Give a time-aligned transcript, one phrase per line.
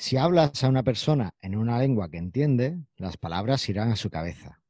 [0.00, 4.08] Si hablas a una persona en una lengua que entiende, las palabras irán a su
[4.08, 4.62] cabeza.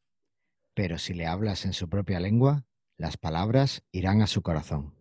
[0.75, 2.65] Pero si le hablas en su propia lengua,
[2.97, 4.93] las palabras irán a su corazón.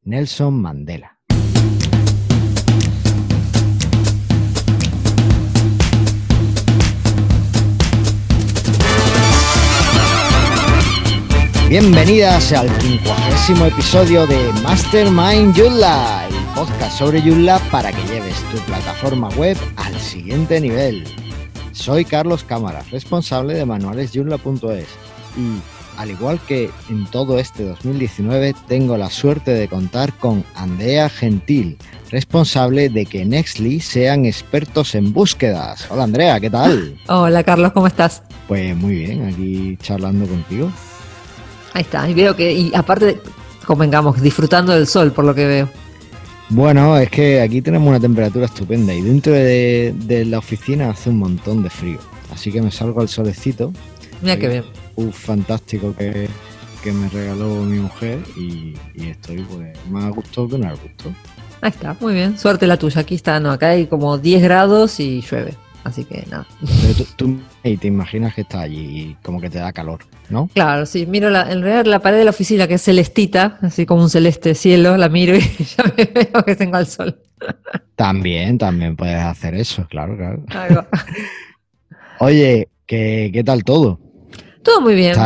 [0.00, 1.20] Nelson Mandela.
[11.68, 18.58] Bienvenidas al 50 episodio de Mastermind Joomla, el podcast sobre Joomla para que lleves tu
[18.66, 21.04] plataforma web al siguiente nivel.
[21.72, 24.86] Soy Carlos Cámara, responsable de manualesjoomla.es
[25.36, 31.08] y al igual que en todo este 2019 tengo la suerte de contar con Andrea
[31.08, 31.78] Gentil,
[32.10, 35.86] responsable de que Nextly sean expertos en búsquedas.
[35.90, 36.96] Hola Andrea, ¿qué tal?
[37.08, 38.22] Hola Carlos, ¿cómo estás?
[38.48, 40.70] Pues muy bien, aquí charlando contigo.
[41.72, 43.20] Ahí está, y veo que, y aparte,
[43.64, 45.79] convengamos, disfrutando del sol, por lo que veo.
[46.50, 51.18] Bueno, es que aquí tenemos una temperatura estupenda y dentro de, la oficina hace un
[51.18, 51.98] montón de frío.
[52.32, 53.72] Así que me salgo al solecito.
[54.20, 54.64] Mira qué bien.
[54.96, 56.28] Un fantástico que,
[56.92, 61.14] me regaló mi mujer y, estoy pues más a gusto que no a gusto.
[61.60, 62.36] Ahí está, muy bien.
[62.36, 63.02] Suerte la tuya.
[63.02, 65.54] Aquí está, no, acá hay como 10 grados y llueve.
[65.84, 66.46] Así que nada.
[67.16, 70.48] tú, y te imaginas que está allí y como que te da calor, ¿no?
[70.48, 71.06] Claro, sí.
[71.06, 74.10] Miro la, en realidad la pared de la oficina que es celestita, así como un
[74.10, 75.40] celeste cielo, la miro y
[75.76, 77.18] ya me veo que tengo al sol.
[77.96, 80.86] También, también puedes hacer eso, claro, claro.
[82.20, 83.98] Oye, ¿qué, ¿qué tal todo?
[84.62, 85.16] Todo muy bien.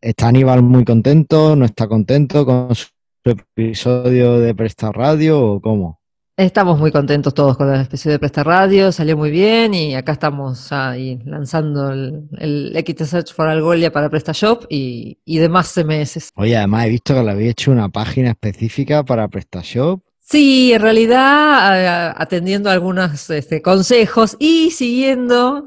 [0.00, 1.56] ¿Está, Aníbal muy contento?
[1.56, 2.88] ¿No está contento con su
[3.24, 6.00] episodio de Presta Radio o cómo?
[6.36, 10.10] Estamos muy contentos todos con la especie de Presta Radio, salió muy bien y acá
[10.10, 16.30] estamos ahí lanzando el, el Search for Algolia para PrestaShop y, y demás CMS.
[16.34, 20.00] Oye, además he visto que le habéis hecho una página específica para PrestaShop.
[20.18, 25.64] Sí, en realidad atendiendo algunos este, consejos y siguiendo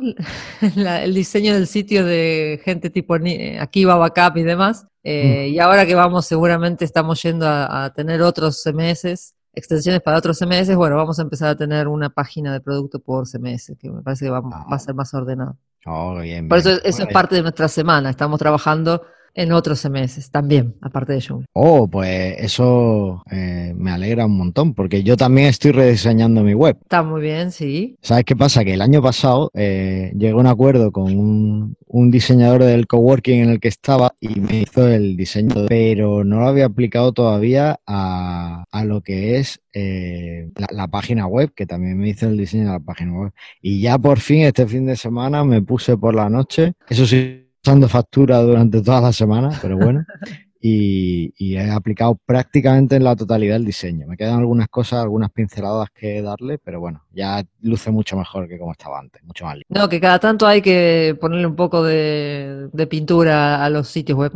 [0.75, 3.15] el diseño del sitio de gente tipo
[3.57, 4.85] Akiva Backup y demás.
[5.01, 5.53] Eh, mm.
[5.53, 10.37] Y ahora que vamos, seguramente estamos yendo a, a tener otros CMS extensiones para otros
[10.37, 14.01] CMS, bueno, vamos a empezar a tener una página de producto por CMS, que me
[14.01, 15.57] parece que va, a ser más ordenado.
[15.85, 19.01] Oh, bien, por eso eso es parte de nuestra semana, estamos trabajando
[19.37, 21.45] en otros meses también, aparte de Joomla.
[21.53, 26.77] Oh, pues eso eh, me alegra un montón, porque yo también estoy rediseñando mi web.
[26.81, 27.95] Está muy bien, sí.
[28.01, 28.65] ¿Sabes qué pasa?
[28.65, 31.77] Que el año pasado eh, llegué a un acuerdo con un,
[32.09, 36.47] diseñador del coworking en el que estaba y me hizo el diseño, pero no lo
[36.47, 42.09] había aplicado todavía a, lo que es eh, la, la, página web, que también me
[42.09, 43.31] hizo el diseño de la página web.
[43.61, 47.46] Y ya por fin, este fin de semana, me puse por la noche, eso sí
[47.67, 50.05] pasando factura durante toda la semana, pero bueno.
[50.59, 54.07] Y, he aplicado prácticamente en la totalidad el diseño.
[54.07, 58.57] Me quedan algunas cosas, algunas pinceladas que darle, pero bueno, ya luce mucho mejor que
[58.57, 59.67] como estaba antes, mucho más lindo.
[59.69, 64.33] No, que cada tanto hay que ponerle un poco de, pintura a los sitios web.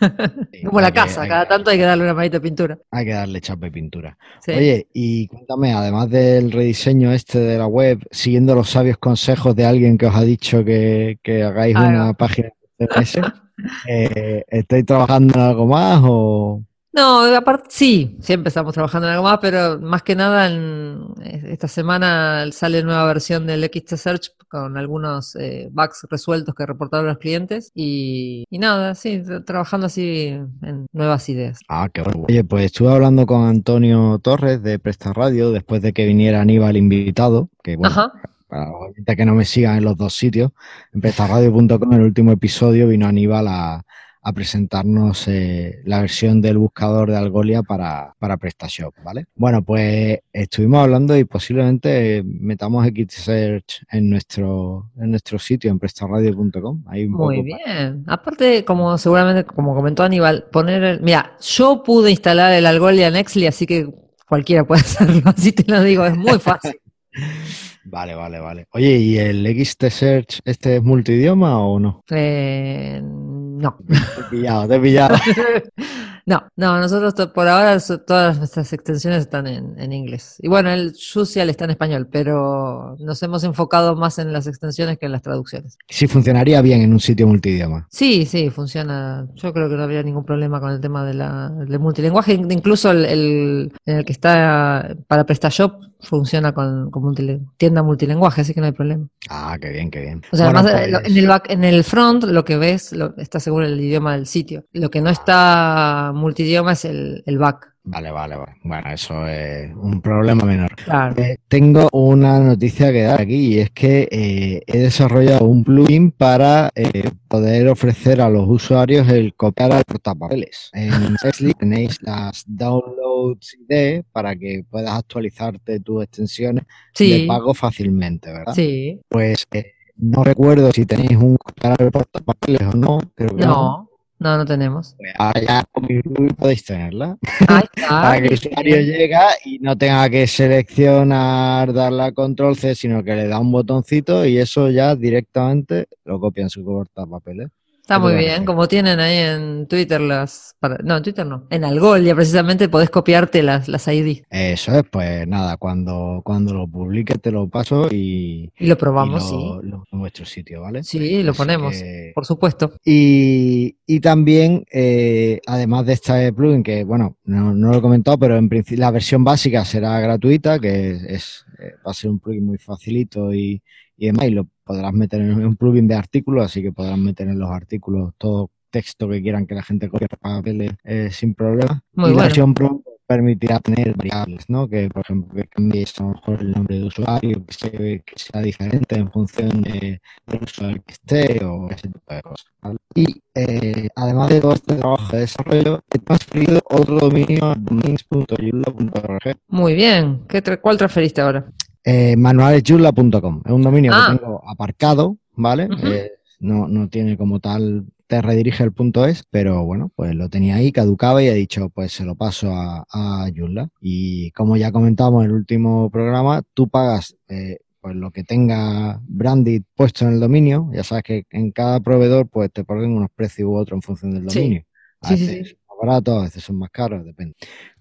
[0.64, 2.78] como la casa, cada tanto hay que darle una manita de pintura.
[2.90, 4.16] Hay que darle chapa de pintura.
[4.48, 9.66] Oye, y cuéntame, además del rediseño este de la web, siguiendo los sabios consejos de
[9.66, 12.48] alguien que os ha dicho que, hagáis una página
[12.78, 16.62] eh, ¿Estáis trabajando en algo más o...?
[16.94, 21.66] No, aparte sí, siempre estamos trabajando en algo más, pero más que nada en, esta
[21.66, 27.18] semana sale nueva versión del XT Search con algunos eh, bugs resueltos que reportaron los
[27.18, 31.58] clientes y, nada, sí, trabajando así en nuevas ideas.
[31.68, 32.26] Ah, qué bueno.
[32.28, 36.76] Oye, pues estuve hablando con Antonio Torres de Presta Radio después de que viniera Aníbal
[36.76, 38.12] invitado, que bueno, Ajá
[38.54, 40.52] para los que no me sigan en los dos sitios,
[40.92, 43.84] en en el último episodio vino Aníbal a,
[44.32, 49.26] presentarnos eh, la versión del buscador de Algolia para, para PrestaShop, ¿vale?
[49.34, 56.84] Bueno, pues estuvimos hablando y posiblemente metamos XSearch en nuestro, en nuestro sitio, en prestarradio.com.
[57.08, 58.04] Muy bien.
[58.06, 61.00] Aparte, como seguramente, como comentó Aníbal, poner el...
[61.02, 63.92] Mira, yo pude instalar el Algolia Nextly, así que
[64.26, 66.80] cualquiera puede hacerlo, así te lo digo, es muy fácil.
[67.84, 68.66] Vale, vale, vale.
[68.72, 72.02] Oye, ¿y el XT Search este es multidioma o no?
[72.10, 73.76] Eh, no.
[73.86, 75.16] Te he pillado, te he pillado.
[76.26, 80.36] No, no, nosotros por ahora todas nuestras extensiones están en, inglés.
[80.40, 84.98] Y bueno, el Social está en español, pero nos hemos enfocado más en las extensiones
[84.98, 85.76] que en las traducciones.
[85.88, 87.86] Sí, funcionaría bien en un sitio multidioma.
[87.90, 89.26] Sí, sí, funciona.
[89.34, 92.50] Yo creo que no habría ningún problema con el tema de la, del.
[92.50, 95.74] Incluso el, el, el que está para PrestaShop
[96.04, 97.14] funciona con, con
[97.56, 99.06] tienda multilingüaje, así que no hay problema.
[99.28, 100.22] Ah, qué bien, qué bien.
[100.30, 103.66] O sea, además pues en, el back, en el front lo que ves está seguro
[103.66, 104.64] el idioma del sitio.
[104.72, 108.52] Lo que no está multidioma es el, el back, Vale, vale, vale.
[108.62, 110.74] Bueno, eso es un problema menor.
[110.74, 111.20] Claro.
[111.20, 116.10] Eh, tengo una noticia que dar aquí y es que eh, he desarrollado un plugin
[116.10, 120.70] para eh, poder ofrecer a los usuarios el copiar al portapapeles.
[120.72, 127.52] En Sexly tenéis las downloads ID para que puedas actualizarte tus extensiones de Sí, pago
[127.52, 128.54] fácilmente, ¿verdad?
[128.54, 128.98] sí.
[129.10, 133.48] Pues eh, no recuerdo si tenéis un copiar al portapapeles o no, creo que no.
[133.52, 133.83] No,
[134.24, 134.96] no, no tenemos.
[135.18, 137.16] Ahora ya con mi plugin podéis tenerla.
[137.46, 137.88] Ahí está.
[138.02, 143.04] para que el usuario llega y no tenga que seleccionar, darle a control C, sino
[143.04, 147.48] que le da un botoncito y eso ya directamente lo copia en su portapapeles.
[147.80, 150.54] Está ¿Qué te muy bien, como tienen ahí en Twitter las...
[150.58, 151.44] para- no, en Twitter no.
[151.50, 154.22] En Algolia precisamente podés copiarte las, las ID.
[154.30, 158.76] Eso es, pues nada, cuando, cuando lo publique te lo paso y, Y lo y
[158.76, 160.82] probamos, lo- en vuestro sitio, ¿vale?
[160.82, 160.98] sí.
[160.98, 162.72] Sí, lo Así ponemos, que- por supuesto.
[162.86, 168.18] Y, y también, eh, además de este plugin, que bueno, no, no lo he comentado,
[168.18, 172.10] pero en principio la versión básica será gratuita, que es, es, eh, va a ser
[172.10, 173.62] un plugin muy facilito y,
[173.96, 177.28] y demás, y lo podrás meter en un plugin de artículos, así que podrás meter
[177.28, 181.34] en los artículos todo texto que quieran que la gente copie para papeles eh, sin
[181.34, 181.82] problema.
[181.92, 182.22] Muy y la bueno.
[182.22, 184.66] versión Pro permitirá tener variables, ¿no?
[184.68, 187.70] Que, por ejemplo, que cambies a lo mejor el nombre de usuario, que, se-
[188.06, 192.46] que sea diferente en función de, del usuario que esté o ese tipo de cosas.
[192.62, 192.76] ¿vale?
[192.94, 199.36] Y eh, además de todo este trabajo de desarrollo, he transferido otro dominio a domains.joomla.org.
[199.48, 200.22] Muy bien.
[200.28, 201.44] ¿Qué tra- ¿Cuál transferiste ahora?
[201.84, 203.42] Eh, manualesjoomla.com.
[203.44, 204.08] Es un dominio Ah.
[204.12, 205.68] que tengo aparcado, ¿vale?
[205.82, 206.12] Eh,
[206.44, 210.56] no, no tiene como tal, te redirige el punto es, pero bueno, pues lo tenía
[210.56, 213.68] ahí, caducaba y he dicho, pues se lo paso a, a Joomla.
[213.80, 219.00] Y como ya comentamos en el último programa, tú pagas eh, pues lo que tenga
[219.06, 220.70] branded puesto en el dominio.
[220.72, 224.10] Ya sabes que en cada proveedor pues te ponen unos precios u otros en función
[224.12, 224.38] del Sí.
[224.38, 224.62] dominio.
[225.00, 225.54] A Sí, sí, veces sí.
[225.54, 227.34] son más baratos, a veces son más caros, depende.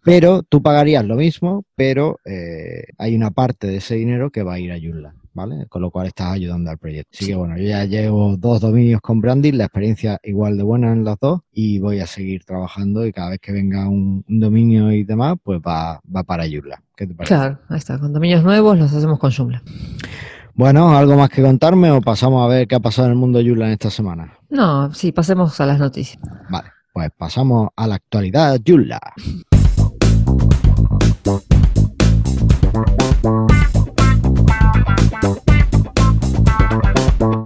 [0.04, 4.54] Pero tú pagarías lo mismo, pero eh, hay una parte de ese dinero que va
[4.56, 5.66] a ir a Joomla, ¿vale?
[5.68, 7.10] Con lo cual estás ayudando al proyecto.
[7.14, 7.32] Así Sí.
[7.32, 11.04] que bueno, yo ya llevo dos dominios con branding, la experiencia igual de buena en
[11.04, 14.92] las dos y voy a seguir trabajando y cada vez que venga un, un dominio
[14.92, 16.82] y demás, pues va, va para Joomla.
[16.96, 17.34] ¿Qué te parece?
[17.36, 17.98] Claro, ahí está.
[18.00, 19.62] Con dominios nuevos los hacemos con Joomla.
[20.56, 23.40] Bueno, ¿algo más que contarme o pasamos a ver qué ha pasado en el mundo
[23.44, 24.34] Joomla en esta semana?
[24.50, 26.22] No, sí, pasemos a las noticias.
[26.50, 29.00] Vale, pues pasamos a la actualidad Joomla.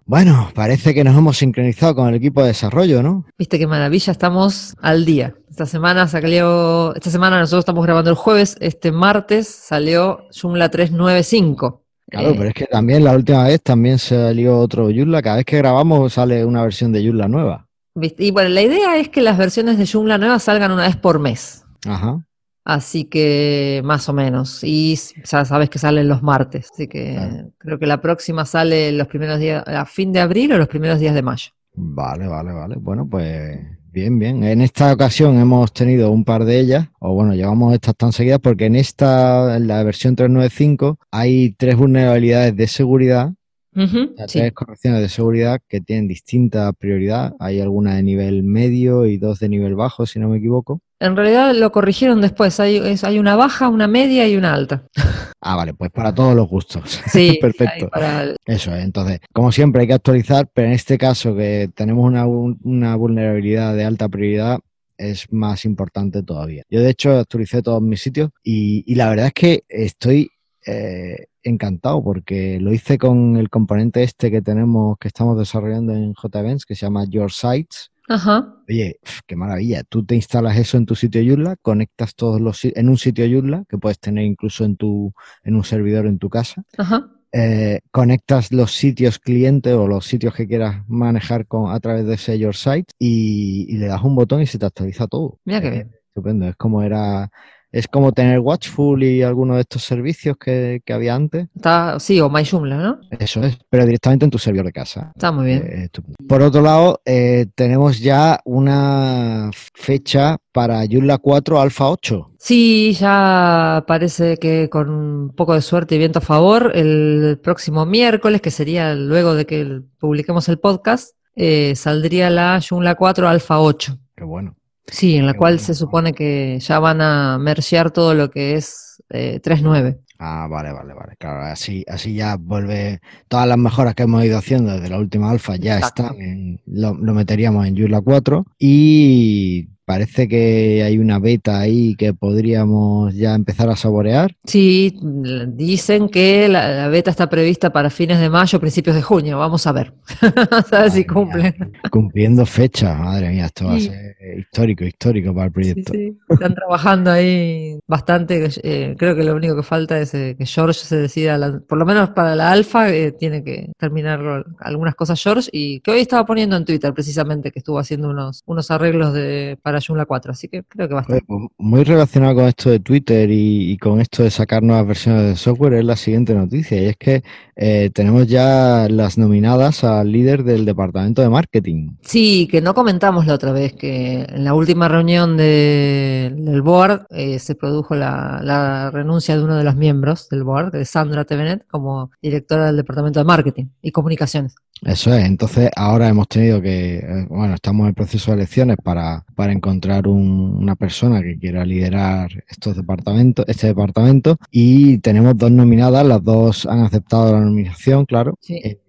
[0.08, 3.26] Bueno, parece que nos hemos sincronizado con el equipo de desarrollo, ¿no?
[3.38, 5.36] Viste qué maravilla, estamos al día.
[5.50, 11.84] Esta semana salió, esta semana nosotros estamos grabando el jueves, este martes salió Joomla 395.
[12.10, 15.22] Claro, Eh, pero es que también la última vez también salió otro Joomla.
[15.22, 17.68] Cada vez que grabamos sale una versión de Joomla nueva.
[17.94, 18.24] ¿viste?
[18.24, 21.20] Y bueno, la idea es que las versiones de Joomla nuevas salgan una vez por
[21.20, 21.66] mes.
[21.86, 22.24] Ajá.
[22.70, 24.62] Así que más o menos.
[24.62, 24.94] Y
[25.24, 26.70] ya sabes que salen los martes.
[26.74, 27.52] Así que Claro.
[27.58, 31.00] creo que la próxima sale los primeros días, a fin de abril o los primeros
[31.00, 31.52] días de mayo.
[31.74, 32.76] Vale, vale, vale.
[32.78, 33.58] Bueno, pues
[33.94, 34.44] bien, bien.
[34.44, 38.40] En esta ocasión hemos tenido un par de ellas, o bueno, llevamos estas tan seguidas
[38.40, 43.32] porque en esta, en la versión 395, hay tres vulnerabilidades de seguridad,
[43.76, 44.40] Ujú, o sea, sí.
[44.40, 47.34] tres correcciones de seguridad que tienen distinta prioridad.
[47.40, 50.82] Hay alguna de nivel medio y dos de nivel bajo, si no me equivoco.
[51.00, 52.60] En realidad lo corrigieron después.
[52.60, 54.84] Hay, es- hay una baja, una media y una alta.
[55.40, 57.00] Ah, vale, pues para todos los gustos.
[57.12, 57.86] Sí, Perfecto.
[57.86, 61.36] hay para el- Eso es, entonces, como siempre hay que actualizar, pero en este caso
[61.36, 64.58] que tenemos una, vul- una vulnerabilidad de alta prioridad,
[64.98, 66.64] es más importante todavía.
[66.72, 70.32] Yo de hecho actualicé todos mis sitios y, y la verdad es que estoy
[70.66, 76.14] eh, encantado porque lo hice con el componente este que tenemos, que estamos desarrollando en
[76.14, 77.92] JVents, que se llama Your Sites.
[78.08, 78.54] Ajá.
[78.70, 79.84] Oye, qué maravilla.
[79.84, 83.64] Tú te instalas eso en tu sitio Joomla, conectas todos los en un sitio Joomla
[83.70, 87.10] que puedes tener incluso en tu en un servidor en tu casa Ajá.
[87.34, 92.16] eh, conectas los sitios cliente o los sitios que quieras manejar con, a través de
[92.16, 95.40] ese Your Site y, y le das un botón y se te actualiza todo.
[95.46, 95.92] Mira qué Eh, bien.
[96.10, 96.48] Estupendo.
[96.48, 97.30] Es como era,
[97.72, 101.48] es como tener Watchful y alguno de estos servicios que, que había antes.
[101.56, 103.00] Está, sí, o MyJoomla, ¿no?
[103.20, 105.12] Eso es, pero directamente en tu servidor de casa.
[105.16, 105.64] Está muy bien.
[105.66, 105.90] Eh.
[106.28, 112.32] Por otro lado, eh, tenemos ya una fecha para Joomla 4 Alpha 8.
[112.40, 117.86] Sí, ya parece que con un poco de suerte y viento a favor, el próximo
[117.86, 123.60] miércoles, que sería luego de que publiquemos el podcast, eh, saldría la Joomla 4 Alpha
[123.60, 123.98] 8.
[124.16, 124.57] Qué bueno.
[124.90, 129.04] Sí, en la cual se supone que ya van a mergear todo lo que es
[129.10, 130.00] eh, 3.9.
[130.20, 131.16] Ah, vale, vale, vale.
[131.20, 133.02] Claro, así, así ya vuelve.
[133.28, 136.04] Todas las mejoras que hemos ido haciendo desde la última alfa ya Exacto.
[136.04, 136.22] están.
[136.22, 142.14] en- lo, lo meteríamos en Joomla 4 y parece que hay una beta ahí que
[142.14, 144.36] podríamos ya empezar a saborear.
[144.44, 145.00] Sí,
[145.48, 149.40] dicen que la, beta está prevista para fines de mayo, principios de junio.
[149.40, 149.94] Vamos a ver.
[150.72, 151.56] a ver si cumplen.
[151.90, 155.94] Cumpliendo fecha, madre mía, esto va a ser histórico, histórico para el proyecto.
[155.94, 158.50] Sí, Están trabajando ahí bastante.
[158.64, 161.86] Eh, creo que lo único que falta es eh, que George se decida, por lo
[161.86, 166.26] menos para la alfa, eh, tiene que terminar algunas cosas George y que hoy estaba
[166.26, 170.48] poniendo en Twitter precisamente que estuvo haciendo unos, unos arreglos de, para Joomla 4, así
[170.48, 171.22] que creo que va a estar.
[171.26, 175.36] Pues, muy relacionado con esto de Twitter y, con esto de sacar nuevas versiones de
[175.36, 177.24] software es la siguiente noticia y es que
[177.56, 181.96] eh, tenemos ya las nominadas al líder del departamento de marketing.
[182.02, 187.40] Sí, que no comentamos la otra vez que en la última reunión del board eh,
[187.40, 191.66] se produjo la, la, renuncia de uno de los miembros del board, de Sandra Tevenet,
[191.68, 194.56] como directora del departamento de marketing y comunicaciones.
[194.84, 198.78] Eso es, entonces ahora hemos tenido que, eh, bueno, estamos en el proceso de elecciones
[198.84, 199.67] para, para encontrar
[200.08, 206.66] una persona que quiera liderar estos departamentos, este departamento y tenemos dos nominadas, las dos
[206.66, 208.38] han aceptado la nominación, claro.
[208.48, 208.80] Eh,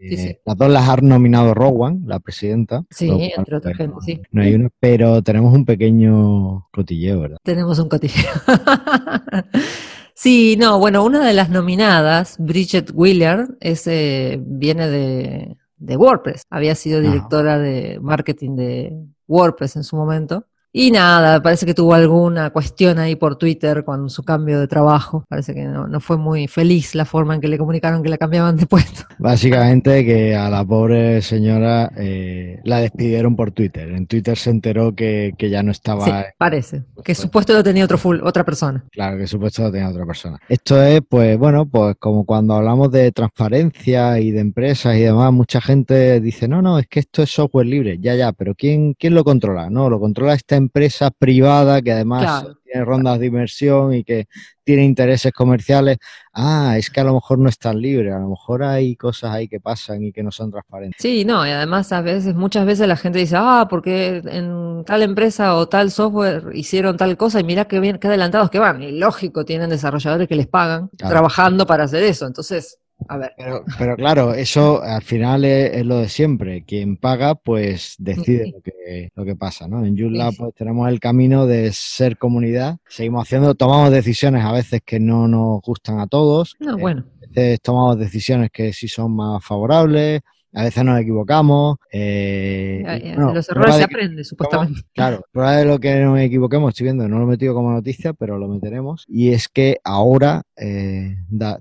[0.45, 2.85] las dos las ha nominado Rowan, la presidenta.
[2.91, 4.21] Sí, entre otras gente, sí.
[4.31, 7.39] No hay una, pero tenemos un pequeño cotilleo, ¿verdad?
[7.43, 8.33] Tenemos un cotilleo.
[10.21, 16.43] Sí, no, bueno, una de las nominadas, Bridget Willard, ese viene de, de WordPress.
[16.51, 18.93] Había sido directora de marketing de
[19.29, 20.47] WordPress en su momento.
[20.73, 25.25] Y nada, parece que tuvo alguna cuestión ahí por Twitter con su cambio de trabajo.
[25.29, 28.57] Parece que no, fue muy feliz la forma en que le comunicaron que la cambiaban
[28.57, 29.05] de puesto.
[29.19, 33.89] Básicamente que a la pobre señora eh, la despidieron por Twitter.
[33.89, 36.05] En Twitter se enteró que, ya no estaba.
[36.05, 36.85] Sí, parece.
[37.03, 38.85] Que su puesto lo tenía otro full, otra persona.
[38.91, 40.39] Claro, que su puesto lo tenía otra persona.
[40.49, 45.33] Esto es, pues bueno, pues como cuando hablamos de transparencia y de empresas y demás,
[45.33, 47.99] mucha gente dice, no, no, es que esto es software libre.
[48.01, 49.71] Ya, ya, pero ¿quién, quién lo controla?
[49.71, 54.27] No, lo controla esta empresa privada que además tiene rondas de inversión y que
[54.63, 55.97] tiene intereses comerciales.
[56.33, 59.33] Ah, es que a lo mejor no es tan libre, a lo mejor hay cosas
[59.33, 61.01] ahí que pasan y que no son transparentes.
[61.01, 65.03] Sí, no, y además a veces, muchas veces la gente dice, ah, porque en tal
[65.03, 68.83] empresa o tal software hicieron tal cosa y mira qué bien, qué adelantados que van.
[68.83, 72.27] Y lógico, tienen desarrolladores que les pagan trabajando para hacer eso.
[72.27, 73.33] Entonces, a ver.
[73.37, 76.65] Pero, pero claro, eso al final es, lo de siempre.
[76.65, 79.85] Quien paga, pues decide lo, que, lo que pasa, ¿no?
[79.85, 82.79] En Joomla pues tenemos el camino de ser comunidad.
[82.89, 86.57] Seguimos haciendo, tomamos decisiones a veces que no nos gustan a todos.
[86.59, 87.05] No, bueno.
[87.23, 91.77] A veces tomamos decisiones que sí son más favorables, a veces nos equivocamos.
[91.93, 94.81] Eh, los errores se aprenden, supuestamente.
[94.95, 98.13] Claro, prueba de lo que nos equivoquemos, estoy viendo, no lo he metido como noticia,
[98.13, 99.05] pero lo meteremos.
[99.09, 101.17] Y es que ahora, eh,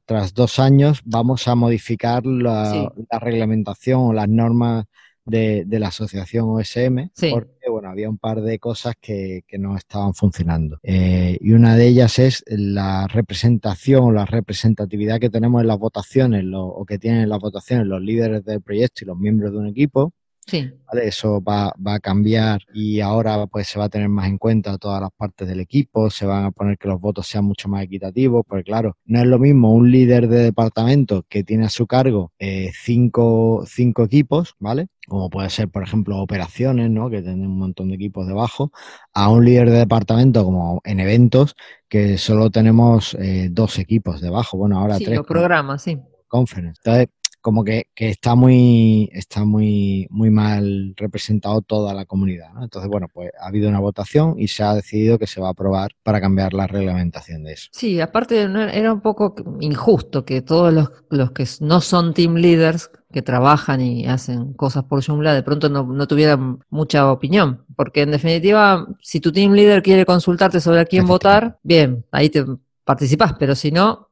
[0.05, 4.85] tras dos años, vamos a modificar la reglamentación o las normas
[5.27, 10.79] de, la asociación OSM, porque bueno, había un par de cosas que, no estaban funcionando.
[10.83, 15.79] Eh, y una de ellas es la representación o la representatividad que tenemos en las
[15.79, 19.57] votaciones o que tienen en las votaciones los líderes del proyecto y los miembros de
[19.57, 20.13] un equipo.
[20.47, 20.71] Sí.
[20.93, 25.01] Eso va, a cambiar y ahora pues se va a tener más en cuenta todas
[25.01, 28.45] las partes del equipo, se van a poner que los votos sean mucho más equitativos,
[28.47, 32.31] porque claro, no es lo mismo un líder de departamento que tiene a su cargo
[32.39, 34.87] eh, cinco, cinco equipos, ¿vale?
[35.07, 37.09] como puede ser, por ejemplo, operaciones, ¿no?
[37.09, 38.71] que tienen un montón de equipos debajo,
[39.13, 41.55] a un líder de departamento como en eventos,
[41.89, 45.17] que solo tenemos eh, dos equipos debajo, bueno, ahora sí, tres.
[45.17, 45.97] Los programas, sí.
[46.27, 46.81] Conference.
[46.83, 47.07] Entonces,
[47.47, 52.49] como que, está muy está muy muy mal representado toda la comunidad.
[52.61, 55.51] Entonces, bueno, pues ha habido una votación y se ha decidido que se va a
[55.51, 57.69] aprobar para cambiar la reglamentación de eso.
[57.71, 62.91] Sí, aparte era un poco injusto que todos los, los que no son team leaders
[63.13, 67.63] que trabajan y hacen cosas por Joomla de pronto no, tuvieran mucha opinión.
[67.77, 72.29] Porque en definitiva, si tu team leader quiere consultarte sobre a quién votar, bien, ahí
[72.29, 72.43] te
[72.83, 74.09] participas, pero si no,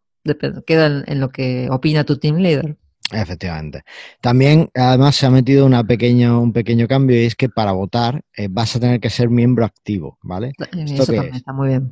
[0.65, 2.77] queda en lo que opina tu team leader.
[3.11, 3.83] Efectivamente.
[4.19, 8.21] También, además, se ha metido una pequeña, un pequeño cambio y es que para votar
[8.35, 10.53] eh, vas a tener que ser miembro activo, ¿vale?
[10.73, 11.91] Eso también está muy bien.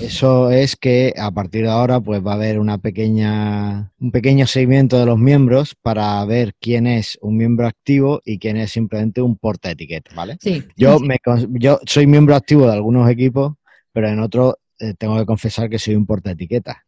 [0.00, 4.46] Eso es que a partir de ahora, pues va a haber una pequeña, un pequeño
[4.46, 9.22] seguimiento de los miembros para ver quién es un miembro activo y quién es simplemente
[9.22, 10.36] un porta etiqueta, ¿vale?
[10.40, 10.64] Sí.
[10.76, 11.18] Yo, Me,
[11.50, 13.54] yo soy miembro activo de algunos equipos,
[13.92, 16.82] pero en otros eh, tengo que confesar que soy un porta etiqueta.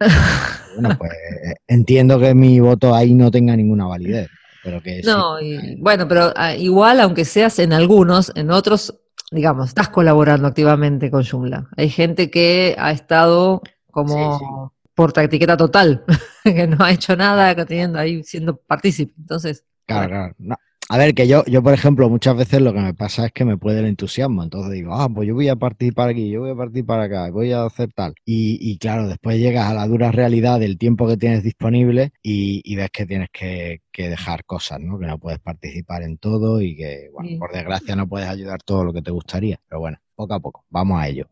[0.75, 1.13] bueno, pues
[1.67, 4.29] entiendo que mi voto ahí no tenga ninguna validez.
[4.65, 5.39] Pero que no,
[5.79, 8.95] bueno, pero ah, igual, aunque seas en algunos, en otros,
[9.31, 11.69] digamos, estás colaborando activamente con Joomla.
[11.77, 16.05] Hay gente que ha estado como porta etiqueta total,
[16.45, 19.13] que no ha hecho nada, que teniendo ahí siendo partícipe.
[19.19, 19.65] Entonces.
[19.87, 20.61] Claro, claro.
[20.93, 23.47] A ver, que yo, yo, por ejemplo, muchas veces lo que me pasa es que
[23.47, 24.43] me puede el entusiasmo.
[24.43, 27.51] Entonces digo, ah, pues yo voy a participar aquí, yo voy a participar acá, voy
[27.51, 28.13] a hacer tal.
[28.27, 32.61] Y, y claro, después llegas a la dura realidad del tiempo que tienes disponible y,
[32.63, 34.99] y ves que tienes que, que, dejar cosas, ¿no?
[34.99, 38.85] Que no puedes participar en todo y que, bueno, por desgracia no puedes ayudar todo
[38.85, 39.59] lo que te gustaría.
[39.71, 41.27] Pero bueno, poco a poco, vamos a ello.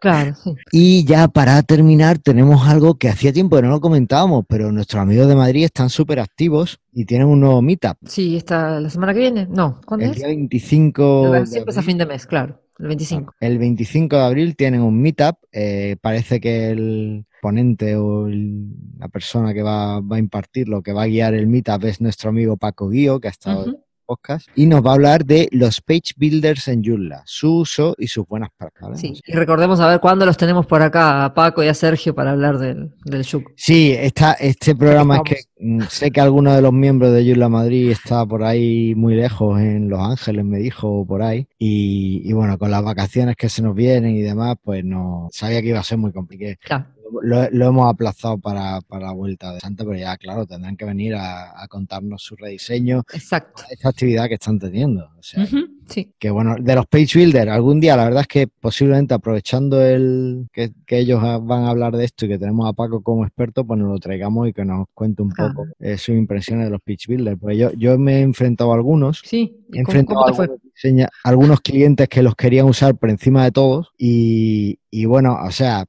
[0.00, 0.54] Claro, sí.
[0.72, 5.00] Y ya para terminar, tenemos algo que hacía tiempo que no lo comentábamos, pero nuestros
[5.02, 7.96] amigos de Madrid están súper activos y tienen un nuevo meetup.
[8.06, 9.46] Sí, está la semana que viene.
[9.50, 10.16] No, ¿cuándo El es?
[10.18, 11.46] día 25.
[11.46, 12.60] Siempre es a fin de mes, claro.
[12.78, 13.34] El 25.
[13.40, 15.36] El 25 de abril tienen un meetup.
[15.52, 20.92] eh, parece que el ponente o el- la persona que va, va a impartirlo, que
[20.92, 23.78] va a guiar el meetup es nuestro amigo Paco Guío, que ha estado.
[24.04, 28.08] Podcast, y nos va a hablar de los page builders en Joomla, su uso y
[28.08, 28.90] sus buenas prácticas.
[28.90, 29.00] ¿vale?
[29.00, 32.14] Sí, y recordemos a ver cuándo los tenemos por acá, a Paco y a Sergio,
[32.14, 33.52] para hablar del, del Yuk.
[33.56, 37.48] Sí, está, este programa es que mm, sé que alguno de los miembros de Joomla
[37.48, 41.46] Madrid está por ahí muy lejos, en Los Ángeles, me dijo, por ahí.
[41.58, 45.62] Y, y bueno, con las vacaciones que se nos vienen y demás, pues no sabía
[45.62, 46.54] que iba a ser muy complicado.
[46.60, 46.86] Claro.
[47.22, 50.84] Lo, lo hemos aplazado para, para la vuelta de Santa, pero ya, claro, tendrán que
[50.84, 53.62] venir a, a contarnos su rediseño, Exacto.
[53.70, 55.04] esta actividad que están teniendo.
[55.18, 55.46] O sea,
[55.86, 59.82] Sí, que bueno, de los page builders, algún día, la verdad es que posiblemente aprovechando
[59.84, 63.24] el que, que ellos van a hablar de esto y que tenemos a Paco como
[63.26, 66.70] experto, pues nos lo traigamos y que nos cuente un poco eh, sus impresiones de
[66.70, 67.38] los page builders.
[67.38, 69.58] Pues yo, yo me he enfrentado a algunos, sí.
[69.74, 73.10] he ¿Y cómo- enfrentado cómo a algunos, diseña- algunos clientes que los querían usar por
[73.10, 75.84] encima de todos y, y bueno, o sea,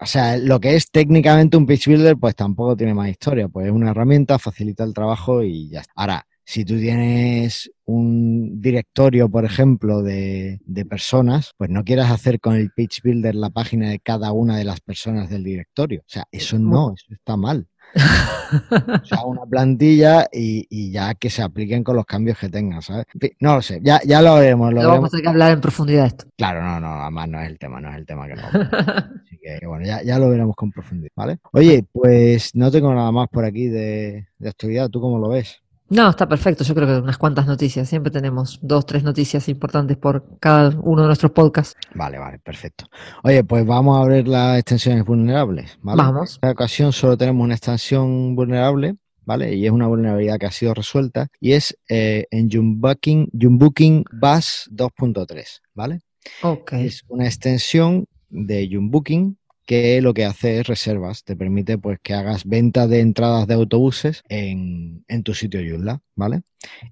[0.00, 3.66] o sea, lo que es técnicamente un page builder, pues tampoco tiene más historia, pues
[3.66, 5.92] es una herramienta, facilita el trabajo y ya está.
[5.96, 12.40] Ahora, si tú tienes un directorio, por ejemplo, de, de personas, pues no quieras hacer
[12.40, 16.00] con el page builder la página de cada una de las personas del directorio.
[16.00, 17.68] O sea, eso no, eso está mal.
[17.94, 17.98] O
[19.04, 23.06] sea, una plantilla y, y ya que se apliquen con los cambios que tengan, ¿sabes?
[23.40, 24.72] No lo sé, ya, ya lo veremos.
[24.72, 26.26] Lo vamos a tener que hablar en profundidad de esto.
[26.36, 28.46] Claro, no, no, además no es el tema, no es el tema que no.
[28.46, 31.38] Así que bueno, ya, ya lo veremos con profundidad, ¿vale?
[31.52, 35.62] Oye, pues no tengo nada más por aquí de, de actividad, ¿tú cómo lo ves?
[35.90, 36.64] No, está perfecto.
[36.64, 37.88] Yo creo que unas cuantas noticias.
[37.88, 41.74] Siempre tenemos dos, tres noticias importantes por cada uno de nuestros podcasts.
[41.94, 42.86] Vale, vale, perfecto.
[43.22, 46.02] Oye, pues vamos a ver las extensiones vulnerables, ¿vale?
[46.02, 46.32] En Vamos.
[46.34, 49.54] esta ocasión solo tenemos una extensión vulnerable, ¿vale?
[49.54, 54.68] Y es una vulnerabilidad que ha sido resuelta y es eh, en Junebooking, Junebooking Bus
[54.70, 56.00] 2.3, ¿vale?
[56.42, 56.74] Ok.
[56.74, 59.37] Es una extensión de Junebooking
[59.68, 63.52] que lo que hace es reservas, te permite pues que hagas ventas de entradas de
[63.52, 66.40] autobuses en, en tu sitio Joomla, ¿vale?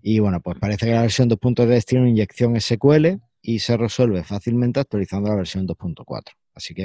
[0.03, 4.25] Y bueno, pues parece que la versión 2.3 tiene una inyección SQL y se resuelve
[4.25, 6.23] fácilmente actualizando la versión 2.4.
[6.55, 6.85] Así que.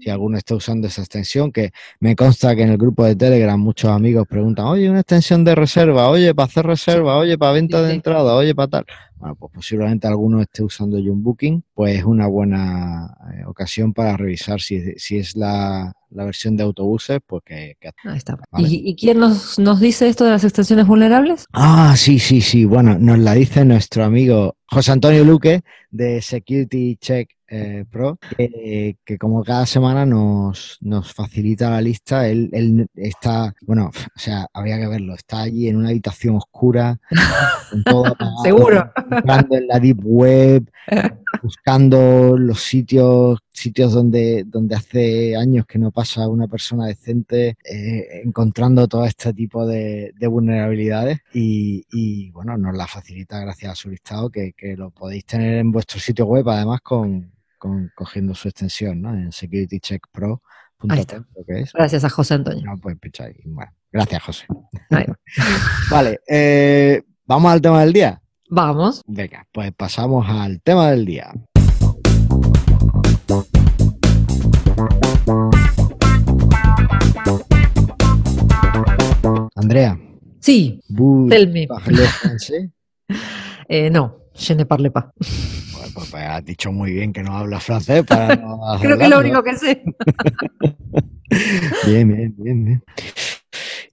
[0.00, 3.58] Si alguno está usando esa extensión, que me consta que en el grupo de Telegram
[3.60, 7.82] muchos amigos preguntan, oye, una extensión de reserva, oye, para hacer reserva, oye, para venta
[7.82, 8.84] de entrada, oye, para tal.
[9.18, 14.60] Bueno, pues posiblemente alguno esté usando Junebooking, pues es una buena eh, ocasión para revisar
[14.60, 17.76] si, si es la, la versión de autobuses, pues que...
[17.80, 18.36] que- Ahí está.
[18.50, 18.68] Vale.
[18.68, 21.46] ¿Y, y quién nos, nos dice esto de las extensiones vulnerables?
[21.54, 22.66] Ah, sí, sí, sí.
[22.66, 28.96] Bueno, nos la dice nuestro amigo José Antonio Luque de Security Check eh, Pro, que,
[29.04, 32.28] que como cada semana nos, nos facilita la lista.
[32.28, 35.14] Él, él está, bueno, o sea, habría que verlo.
[35.14, 36.98] Está allí en una habitación oscura,
[37.70, 38.92] con todo apagado, Seguro.
[39.10, 40.70] entrando en la deep web,
[41.42, 48.22] buscando los sitios, sitios donde, donde hace años que no pasa una persona decente, eh,
[48.24, 53.76] encontrando todo este tipo de, de vulnerabilidades y, y, bueno, nos la facilita gracias a
[53.76, 57.35] su listado que, que lo podéis tener en vuestro sitio web además con,
[57.66, 59.14] con cogiendo su extensión, ¿no?
[59.14, 60.90] En securitycheckpro.com.
[61.74, 62.64] Gracias a José Antonio.
[62.64, 62.96] No, pues.
[63.44, 64.46] Bueno, gracias José.
[65.90, 68.22] Vale, eh, vamos al tema del día.
[68.48, 69.02] Vamos.
[69.06, 71.32] Venga, pues pasamos al tema del día.
[79.56, 79.98] Andrea,
[80.40, 81.66] Sí, vous tell me.
[82.22, 82.70] français?
[83.68, 85.06] Eh, no, je ne parle pas.
[85.96, 89.10] Pues, pues has dicho muy bien que no hablas francés para no Creo que es
[89.10, 89.82] lo único que sé.
[91.86, 92.84] Bien, bien, bien, bien.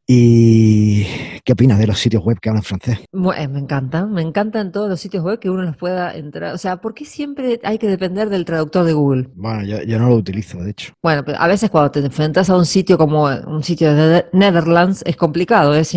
[0.06, 1.06] ¿Y
[1.46, 3.00] qué opinas de los sitios web que hablan francés?
[3.14, 6.54] Bueno, me encanta, me encantan todos los sitios web que uno los pueda entrar.
[6.54, 9.30] O sea, ¿por qué siempre hay que depender del traductor de Google?
[9.36, 10.94] Bueno, yo, yo no lo utilizo, de hecho.
[11.02, 15.04] Bueno, pero a veces cuando te enfrentas a un sitio como un sitio de Netherlands
[15.06, 15.84] es complicado, ¿eh?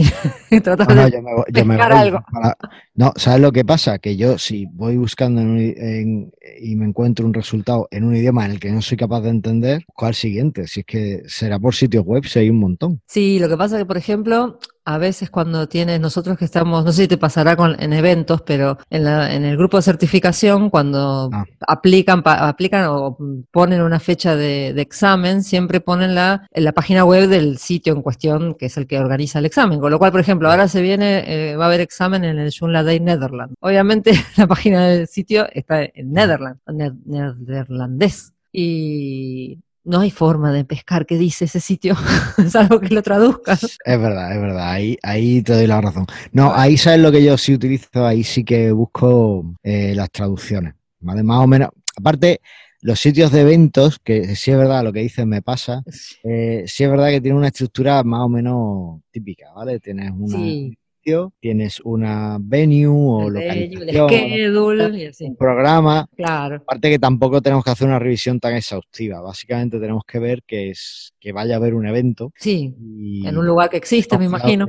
[0.49, 2.21] Si tratas No, no, de yo me, voy- yo me algo.
[2.33, 2.57] para-
[2.95, 3.99] No, ¿sabes lo que pasa?
[3.99, 8.15] Que yo si voy buscando en un en- y me encuentro un resultado en un
[8.15, 10.69] idioma en el que no soy capaz de entender, ¿cuál siguiente?
[10.69, 13.01] Si es que será por sitios web, si hay un montón.
[13.07, 16.85] Sí, lo que pasa es que, por ejemplo, a veces cuando tienes, nosotros que estamos,
[16.85, 19.83] no sé si te pasará con, en eventos, pero en, la, en el grupo de
[19.83, 21.45] certificación, cuando Ah.
[21.67, 23.17] aplican, pa- aplican o
[23.51, 27.95] ponen una fecha de, de examen, siempre ponen la, en la página web del sitio
[27.95, 29.81] en cuestión, que es el que organiza el examen.
[29.81, 32.53] Con lo cual, por ejemplo, ahora se viene, eh, va a haber examen en el
[32.57, 33.55] Joomla Day Netherlands.
[33.61, 38.33] Obviamente, la página del sitio está en Netherlands, ne- neerlandés.
[38.53, 41.95] Y no hay forma de pescar qué dice ese sitio,
[42.51, 43.79] salvo que lo traduzcas.
[43.85, 46.07] Es verdad, es verdad, ahí, ahí te doy la razón.
[46.33, 50.75] No, ahí sabes lo que yo sí utilizo, ahí sí que busco eh, las traducciones,
[51.01, 51.23] ¿vale?
[51.23, 52.41] Más o menos, aparte,
[52.83, 55.83] los sitios de eventos, que sí es verdad lo que dices me pasa,
[56.25, 59.81] eh, sí es verdad que tiene una estructura más o menos típica, ¿vale?
[59.81, 60.77] Tienes una Sí.
[61.07, 66.57] Sitio, tienes una venue o localización, schedule un programa, Claro.
[66.57, 69.21] Aparte que tampoco tenemos que hacer una revisión tan exhaustiva.
[69.21, 73.39] Básicamente tenemos que ver que es que vaya a haber un evento Sí, y en
[73.39, 74.67] un lugar que existe, me imagino.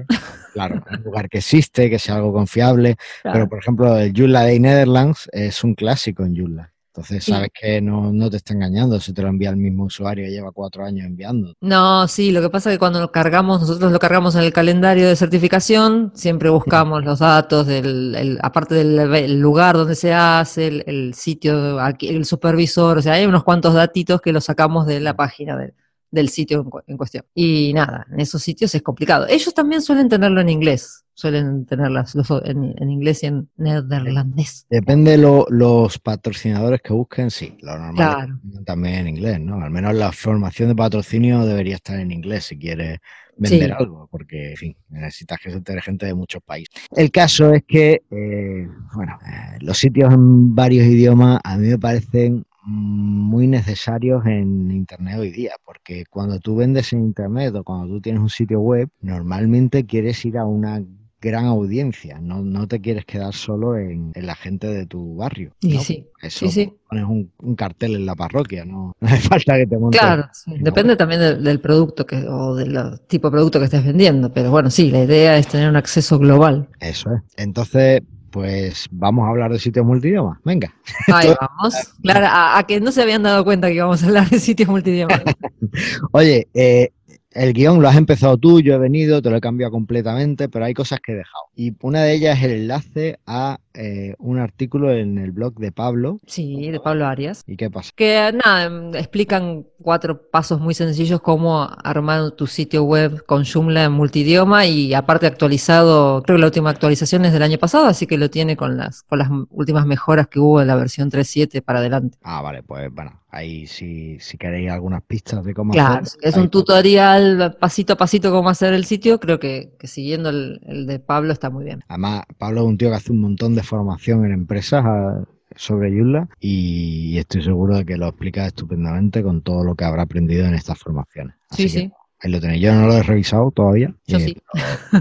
[0.53, 2.95] Claro, en un lugar que existe, que sea algo confiable.
[3.23, 6.73] Pero por ejemplo, el Joomla Day Netherlands es un clásico en Joomla.
[6.97, 7.31] Entonces Sí.
[7.31, 10.31] sabes que no, no te está engañando si te lo envía el mismo usuario que
[10.31, 11.53] lleva cuatro años enviando.
[11.61, 14.51] No, sí, lo que pasa es que cuando lo cargamos, nosotros lo cargamos en el
[14.51, 20.11] calendario de certificación, siempre buscamos los datos del, el- aparte del el lugar donde se
[20.13, 24.45] hace, el, el sitio, aquí, el supervisor, o sea, hay unos cuantos datitos que los
[24.45, 25.73] sacamos de la página de-
[26.11, 27.25] del sitio en, cu- en cuestión.
[27.33, 29.27] Y nada, en esos sitios es complicado.
[29.27, 34.65] Ellos también suelen tenerlo en inglés, suelen tenerlas los- en, en inglés y en neerlandés.
[34.69, 37.57] Depende de lo- los patrocinadores que busquen, sí.
[37.61, 38.63] Lo normal es que Claro.
[38.65, 39.61] también en inglés, ¿no?
[39.61, 42.99] Al menos la formación de patrocinio debería estar en inglés si quieres
[43.39, 43.75] vender Sí.
[43.77, 46.73] algo, porque, en fin, necesitas que se entere gente de muchos países.
[46.95, 51.77] El caso es que, eh, bueno, eh, los sitios en varios idiomas a mí me
[51.77, 57.87] parecen muy necesarios en Internet hoy día, porque cuando tú vendes en Internet o cuando
[57.95, 60.83] tú tienes un sitio web, normalmente quieres ir a una
[61.19, 65.53] gran audiencia, no, no te quieres quedar solo en, en la gente de tu barrio.
[65.61, 65.81] Y ¿no?
[65.81, 66.73] sí, Eso sí, sí.
[66.89, 69.99] pones un, un cartel en la parroquia, no, no hace falta que te montes.
[69.99, 73.83] Claro, sí, depende también del, del producto que, o del tipo de producto que estés
[73.85, 76.67] vendiendo, pero bueno, sí, la idea es tener un acceso global.
[76.81, 77.21] Eso es.
[77.37, 80.39] Entonces, pues vamos a hablar de sitios multidiomas.
[80.43, 80.73] Venga.
[81.07, 81.75] Ahí vamos.
[82.01, 84.69] Claro, a, a que no se habían dado cuenta que íbamos a hablar de sitios
[84.69, 85.21] multidiomas.
[86.11, 86.91] Oye, eh,
[87.31, 90.65] el guion lo has empezado tú, yo he venido, te lo he cambiado completamente, pero
[90.65, 91.45] hay cosas que he dejado.
[91.55, 95.71] Y una de ellas es el enlace a eh, un artículo en el blog de
[95.71, 96.17] Pablo.
[96.25, 97.43] Sí, de Pablo Arias.
[97.45, 97.91] ¿Y qué pasa?
[97.95, 103.85] Que nada, em, explican cuatro pasos muy sencillos cómo armar tu sitio web con Joomla
[103.85, 108.07] en multidioma y aparte actualizado, creo que la última actualización es del año pasado, así
[108.07, 111.61] que lo tiene con las, con las últimas mejoras que hubo en la versión 3.7
[111.61, 112.17] para adelante.
[112.23, 116.19] Ah, vale, pues bueno, ahí si, si queréis algunas pistas de cómo Claro, hacer.
[116.23, 120.59] es un tutorial pasito a pasito cómo hacer el sitio, creo que, que siguiendo el,
[120.65, 121.83] el de Pablo está muy bien.
[121.87, 125.23] Además, Pablo es un tío que hace un montón de formación en empresas a-
[125.55, 130.03] sobre Joomla y estoy seguro de que lo explica estupendamente con todo lo que habrá
[130.03, 131.35] aprendido en estas formaciones.
[131.49, 132.61] Así Sí, que sí, ahí lo tenéis.
[132.61, 133.93] Yo no lo he revisado todavía.
[134.05, 134.37] yo eh, sí.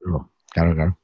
[0.00, 0.98] pero- claro, claro.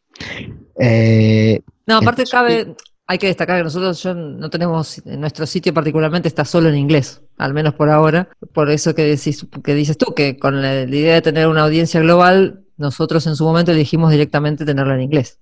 [0.78, 5.74] Eh, No, aparte Entonces, cabe, hay que destacar que nosotros yo no tenemos, nuestro sitio
[5.74, 8.28] particularmente está solo en inglés, al menos por ahora.
[8.52, 11.64] Por eso que decís, que dices tú, que con la, la idea de tener una
[11.64, 15.38] audiencia global, nosotros en su momento elegimos directamente tenerlo en inglés.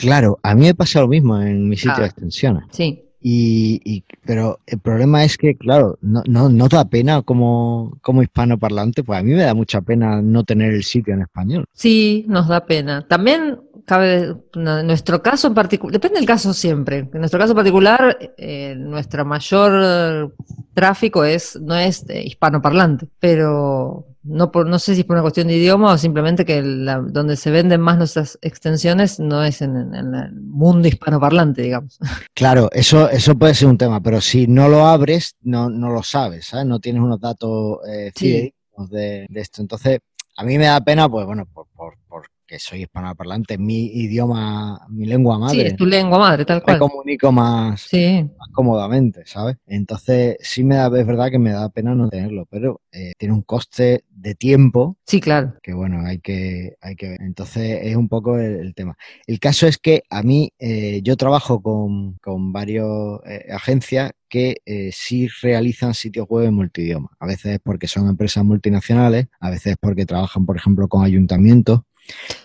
[0.00, 2.00] Claro, a mí me pasa lo mismo en mi sitio Ah.
[2.00, 2.64] de extensiones.
[2.70, 7.98] Sí, Y, y- pero el problema es que, claro, no, no, no da pena como,
[8.00, 11.66] como hispanoparlante, pues a mí me da mucha pena no tener el sitio en español.
[11.74, 13.06] sí, nos da pena.
[13.06, 17.00] También cabe, en nuestro caso en particular, depende del caso siempre.
[17.12, 20.34] En nuestro caso particular, eh, nuestro mayor
[20.72, 25.22] tráfico es, no es eh, hispanoparlante, pero no, por, no sé si es por una
[25.22, 29.62] cuestión de idioma o simplemente que la- donde se venden más nuestras extensiones no es
[29.62, 31.98] en, en el mundo hispanoparlante, digamos.
[32.34, 36.02] Claro, eso, eso puede ser un tema, pero si no lo abres, no, no lo
[36.02, 36.66] sabes, ¿sabes?
[36.66, 38.52] No tienes unos datos eh, Sí.
[38.90, 39.60] de, de esto.
[39.62, 39.98] Entonces,
[40.36, 41.94] a mí me da pena, pues bueno, por, por,
[42.50, 45.68] porque soy hispanoparlante, es mi idioma, mi lengua Sí, madre.
[45.68, 46.78] es tu lengua madre, tal me cual.
[46.80, 49.56] comunico más, Sí, más cómodamente, ¿sabes?
[49.66, 53.34] Entonces, sí me da, es verdad que me da pena no tenerlo, pero eh, tiene
[53.34, 55.54] un coste de tiempo sí, claro.
[55.62, 57.22] que bueno, hay que, hay que ver.
[57.22, 58.96] Entonces es un poco el, el tema.
[59.28, 62.84] El caso es que a mí, eh, yo trabajo con, con varias
[63.52, 67.08] agencias que eh, sí realizan sitios web en multidioma.
[67.18, 71.04] A veces es porque son empresas multinacionales, a veces es porque trabajan, por ejemplo, con
[71.04, 71.80] ayuntamientos.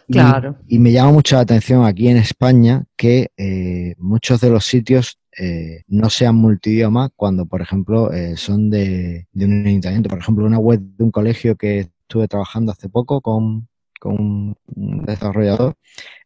[0.08, 0.58] Claro.
[0.68, 5.20] Y, me llama mucho la atención aquí en España que eh, muchos de los sitios
[5.38, 10.10] eh, no sean multidioma cuando, por ejemplo, eh, son de, de un ayuntamiento.
[10.10, 13.68] Por ejemplo, una web de un colegio que estuve trabajando hace poco con,
[14.00, 15.76] con un desarrollador,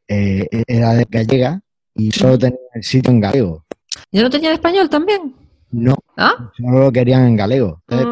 [0.08, 1.62] era de gallega
[1.96, 3.66] y solo tenía el sitio en galego.
[4.12, 5.34] ¿Ya no tenía en español también?
[5.72, 6.52] No, ¿Ah?
[6.58, 7.82] solo lo querían en galego.
[7.88, 8.08] Entonces,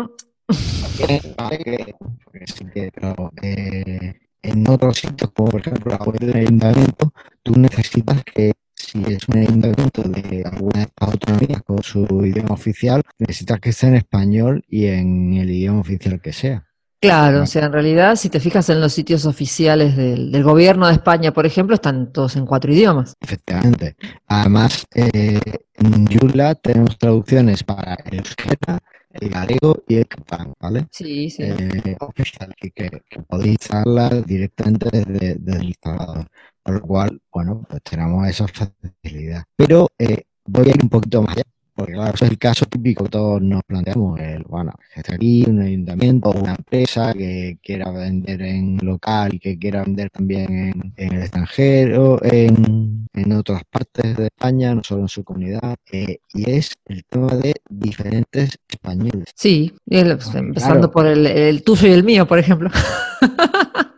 [0.49, 5.97] Mm, vale que- porque sí que, pero, eh, en otros sitios, como por ejemplo la
[5.97, 7.11] web del ayuntamiento,
[7.43, 12.53] tú necesitas que si es un ayuntamiento de alguna de estas autonomías con su idioma
[12.53, 16.63] oficial, necesitas que esté en español y en el idioma oficial que sea.
[16.99, 20.87] Claro, o sea, en realidad, si te fijas en los sitios oficiales del, del gobierno
[20.87, 23.13] de España, por ejemplo, están todos en cuatro idiomas.
[23.21, 23.95] Efectivamente.
[24.25, 25.39] Además, eh,
[25.75, 30.87] en Joomla tenemos traducciones para el euskera, el galego y el catalán, ¿vale?
[30.91, 31.43] Sí, sí.
[31.43, 36.27] eh, oficial, que, que podéis instalarla directamente desde, desde el instalador.
[36.63, 39.43] Por lo cual, bueno, pues tenemos esa facilidad.
[39.55, 41.43] Pero eh, voy a ir un poquito más allá,
[41.77, 44.19] porque claro, eso es el caso típico que todos nos planteamos.
[44.19, 49.39] El, bueno, que aquí un ayuntamiento o una empresa que quiera vender en local y
[49.39, 54.83] que quiera vender también en, en el extranjero, en, en otras partes de España, no
[54.83, 55.75] solo en su comunidad.
[55.91, 59.25] eh, y es el tema de diferentes españoles.
[59.35, 60.91] Sí, el- empezando claro.
[60.91, 62.69] por el, el tuyo y el mío, por ejemplo.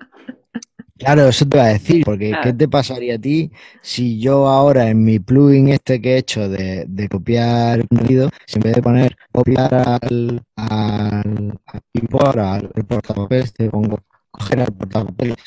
[1.00, 2.44] Claro, eso te iba a decir, porque Claro.
[2.44, 6.50] ¿qué te pasaría a ti si yo ahora en mi plugin este que he hecho
[6.50, 11.82] de, de copiar contenido, si en vez de poner copiar al, al, al
[12.76, 14.00] al portapapeles, te pongo
[14.32, 15.38] coger al portapapeles?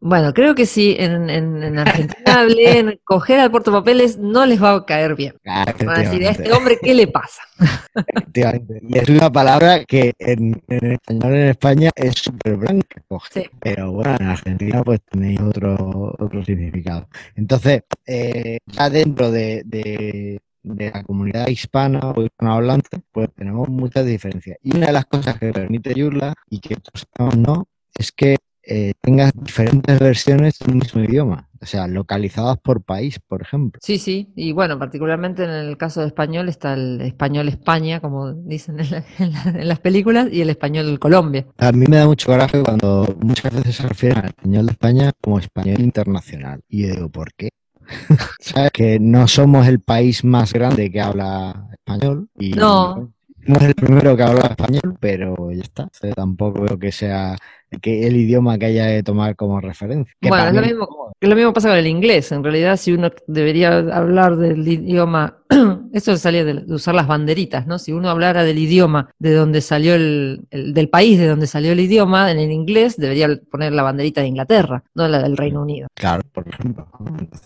[0.00, 4.74] Bueno, creo que si en, en, en Argentina leen coger al portapapeles no les va
[4.74, 5.34] a caer bien.
[5.42, 7.42] claro, Van a decir, a este hombre, ¿qué le pasa?
[8.34, 13.44] Y es una palabra que en, en español en España es súper blanca, coger.
[13.44, 13.50] Sí.
[13.60, 17.08] Pero bueno, en Argentina pues tenéis otro, otro significado.
[17.34, 24.04] Entonces, eh, ya dentro de, de- de la comunidad hispana o hispanohablante, pues tenemos muchas
[24.04, 24.58] diferencias.
[24.62, 27.06] Y una de las cosas que permite Joomla y que otros
[27.36, 27.66] no,
[27.98, 28.36] es que
[28.70, 33.80] eh, tengas diferentes versiones de un mismo idioma, o sea, localizadas por país, por ejemplo.
[33.82, 38.32] Sí, sí, y bueno, particularmente en el caso de español está el español España, como
[38.34, 41.46] dicen en, la- en la- en las películas, y el español Colombia.
[41.56, 45.12] A mí me da mucho coraje cuando muchas veces se refieren al español de España
[45.20, 46.60] como español internacional.
[46.68, 47.48] Y yo digo, ¿por qué?
[48.40, 48.70] ¿Sabes?
[48.72, 52.28] Que no somos el país más grande que habla español.
[52.38, 53.12] Y No.
[53.46, 55.88] No es el primero que habla español, pero ya está.
[56.14, 57.34] Tampoco veo que sea
[57.80, 60.14] que el idioma que haya que tomar como referencia.
[60.20, 62.32] Que Bueno, es lo mismo, lo mismo pasa con el inglés.
[62.32, 65.38] En realidad, si uno debería hablar del idioma,
[65.92, 67.78] eso salía de, de usar las banderitas, ¿no?
[67.78, 71.72] Si uno hablara del idioma de donde salió el, el- del país de donde salió
[71.72, 75.62] el idioma, en el inglés debería poner la banderita de Inglaterra, no la del Reino
[75.62, 75.88] Unido.
[75.94, 76.86] Claro, por ejemplo.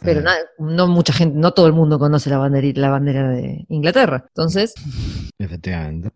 [0.03, 3.65] Pero na- no mucha gente, no todo el mundo conoce la banderita, la bandera de
[3.69, 4.25] Inglaterra.
[4.29, 4.75] Entonces,
[5.39, 6.11] Efectivamente.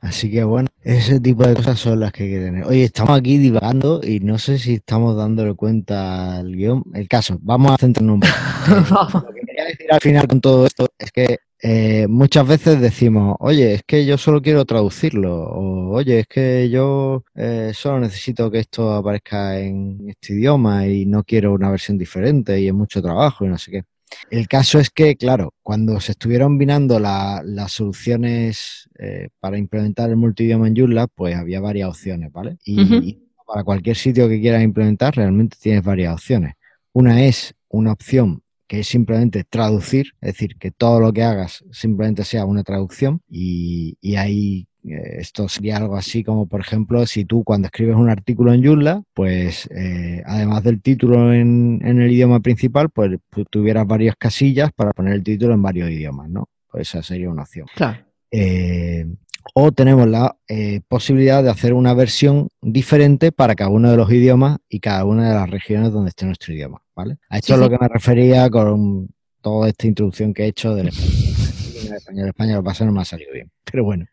[0.00, 2.64] Así que bueno, ese tipo de cosas son las que hay que tener.
[2.64, 6.82] Oye, estamos aquí divagando y no sé si estamos dándole cuenta al guion.
[6.94, 8.32] El caso, vamos a centrarnos un poco.
[8.70, 9.24] Eh.
[9.26, 13.36] Lo que quería decir al final con todo esto es que eh, muchas veces decimos,
[13.40, 18.50] oye, es que yo solo quiero traducirlo, o oye, es que yo eh, solo necesito
[18.50, 23.02] que esto aparezca en este idioma y no quiero una versión diferente y es mucho
[23.02, 23.82] trabajo y no sé qué.
[24.30, 30.10] El caso es que, claro, cuando se estuvieron vinando la- las soluciones eh, para implementar
[30.10, 32.56] el multidioma en Joomla, pues había varias opciones, ¿vale?
[32.64, 33.18] Y, y
[33.50, 36.54] para cualquier sitio que quieras implementar, realmente tienes varias opciones.
[36.92, 41.64] Una es una opción que es simplemente traducir, es decir, que todo lo que hagas
[41.72, 47.04] simplemente sea una traducción y, y ahí eh, esto sería algo así como, por ejemplo,
[47.06, 52.00] si tú cuando escribes un artículo en Joomla, pues eh, además del título en, en
[52.00, 56.30] el idioma principal, pues tú tuvieras varias casillas para poner el título en varios idiomas,
[56.30, 56.48] ¿no?
[56.70, 57.66] Pues esa sería una opción.
[57.74, 58.04] claro.
[58.30, 59.06] Eh,
[59.54, 64.10] o tenemos la eh, posibilidad de hacer una versión diferente para cada uno de los
[64.12, 67.18] idiomas y cada una de las regiones donde esté nuestro idioma, ¿vale?
[67.28, 69.08] A esto Sí, es lo que me refería con
[69.40, 71.10] toda esta introducción que he hecho del español.
[71.90, 73.50] El español, el español pasa no me ha salido bien.
[73.64, 74.06] Pero bueno,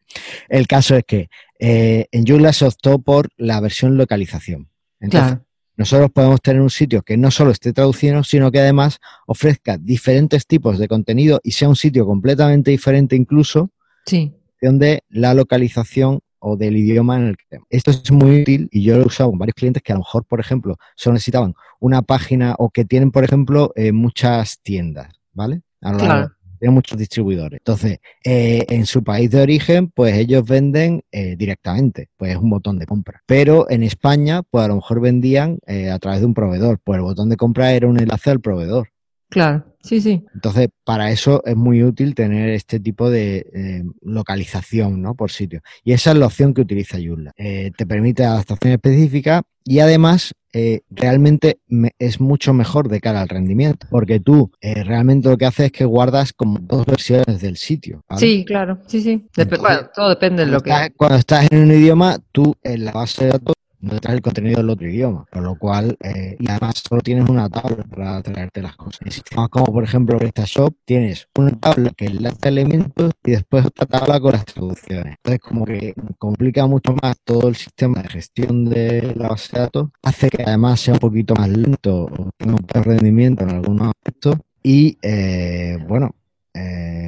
[0.50, 4.70] el caso es que eh, en Joomla se optó por la versión localización.
[5.00, 5.46] Entonces, Claro.
[5.76, 10.48] nosotros podemos tener un sitio que no solo esté traducido, sino que además ofrezca diferentes
[10.48, 13.70] tipos de contenido y sea un sitio completamente diferente incluso
[14.08, 14.34] Sí.
[14.62, 17.67] De la localización o del idioma en el que estemos.
[17.70, 20.02] Esto es muy útil y yo lo he usado con varios clientes que a lo
[20.02, 25.13] mejor, por ejemplo, solo necesitaban una página o que tienen, por ejemplo, eh, muchas tiendas,
[25.34, 25.62] ¿vale?
[25.82, 26.32] A lo Claro.
[26.60, 27.60] tienen muchos distribuidores.
[27.60, 32.50] Entonces, eh, en su país de origen, pues ellos venden eh, directamente, pues es un
[32.50, 33.22] botón de compra.
[33.26, 36.98] Pero en España, pues a lo mejor vendían eh, a través de un proveedor, pues
[36.98, 38.89] el botón de compra era un enlace al proveedor.
[39.30, 40.23] Claro, sí, sí.
[40.34, 45.15] Entonces, para eso es muy útil tener este tipo de eh, localización, ¿no?
[45.15, 45.62] Por sitio.
[45.84, 47.34] Y esa es la opción que utiliza Joomla.
[47.38, 51.60] Eh, te permite adaptación específica y además eh, realmente
[52.00, 55.86] es mucho mejor de cara al rendimiento, porque tú realmente lo que haces es que
[55.86, 58.04] guardas como dos versiones del sitio.
[58.17, 59.28] Sí, claro, sí, sí.
[59.60, 60.71] bueno, todo depende de lo que...
[60.95, 64.58] cuando estás en un idioma, tú en la base de datos no traes el contenido
[64.58, 68.62] del otro idioma, por lo cual, eh, y además solo tienes una tabla para traerte
[68.62, 69.02] las cosas.
[69.04, 73.86] En sistemas como por ejemplo PrestaShop, tienes una tabla que enlaza elementos y después otra
[73.86, 75.16] tabla con las traducciones.
[75.18, 79.62] Entonces, como que complica mucho más todo el sistema de gestión de la base de
[79.62, 83.52] datos, hace que además sea un poquito más lento o tenga un peor rendimiento en
[83.52, 84.38] algunos aspectos.
[84.63, 86.16] Y eh, bueno,
[86.54, 87.07] eh,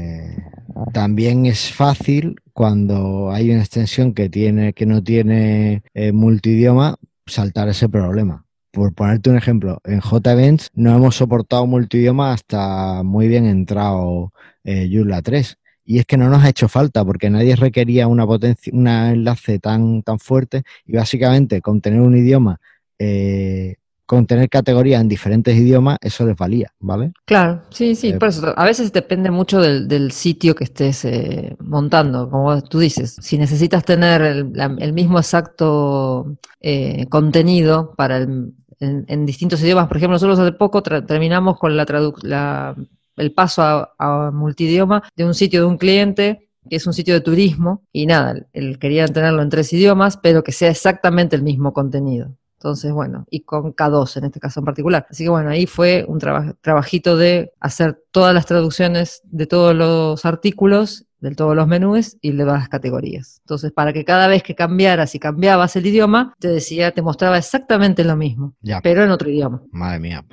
[0.94, 7.70] también es fácil cuando hay una extensión que tiene que no tiene eh, multidioma saltar
[7.70, 8.46] ese problema.
[8.72, 14.32] Por ponerte un ejemplo, en JEvents no hemos soportado multidioma hasta muy bien entrado
[14.64, 15.58] eh, Joomla 3.
[15.86, 19.58] Y es que no nos ha hecho falta porque nadie requería una potencia, un enlace
[19.58, 22.60] tan, tan fuerte y básicamente con tener un idioma
[23.00, 23.78] eh,
[24.10, 27.14] con tener categorías en diferentes idiomas, eso les valía, ¿vale?
[27.26, 31.56] Claro, sí, sí, eh, por eso a veces depende mucho del, sitio que estés eh,
[31.60, 36.26] montando, como tú dices, si necesitas tener el, mismo exacto
[36.60, 42.76] eh, contenido para en, distintos idiomas, por ejemplo, nosotros hace poco terminamos con la,
[43.16, 47.14] el paso a, a multidioma de un sitio de un cliente que es un sitio
[47.14, 51.44] de turismo, y nada, él quería tenerlo en tres idiomas, pero que sea exactamente el
[51.44, 52.36] mismo contenido.
[52.60, 55.08] Entonces, bueno, y con K2 en este caso en particular.
[55.10, 60.26] Así que bueno, ahí fue un trabajito de hacer todas las traducciones de todos los
[60.26, 63.40] artículos, de todos los menús y de las categorías.
[63.46, 67.38] Entonces, para que cada vez que cambiaras y cambiabas el idioma, te decía, te mostraba
[67.38, 69.64] exactamente lo mismo, pero en otro idioma.
[69.72, 70.26] Madre mía.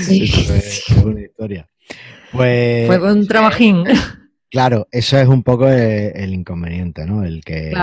[0.00, 0.24] Sí.
[0.52, 1.68] es una historia.
[2.32, 3.84] Pues, fue un trabajín.
[4.50, 7.24] Claro, eso es un poco el, inconveniente, ¿no?
[7.24, 7.74] El que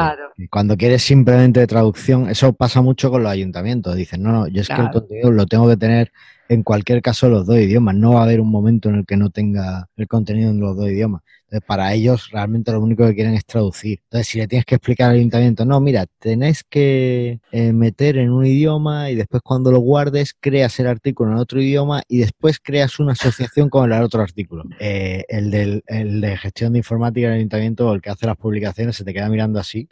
[0.50, 3.96] cuando quieres simplemente traducción, eso pasa mucho con los ayuntamientos.
[3.96, 6.12] Dicen, no, no, yo es que el contenido lo tengo que tener
[6.50, 7.96] en cualquier caso los dos idiomas.
[7.96, 10.76] No va a haber un momento en el que no tenga el contenido en los
[10.76, 11.22] dos idiomas.
[11.54, 14.00] Entonces, para ellos realmente lo único que quieren es traducir.
[14.06, 18.32] Entonces, si le tienes que explicar al ayuntamiento, no, mira, tenés que eh, meter en
[18.32, 22.60] un idioma y después cuando lo guardes creas el artículo en otro idioma y después
[22.60, 24.64] creas una asociación con el otro artículo.
[24.86, 28.98] Eh, el, del, el de gestión de informática del ayuntamiento el que hace las publicaciones
[28.98, 29.88] se te queda mirando así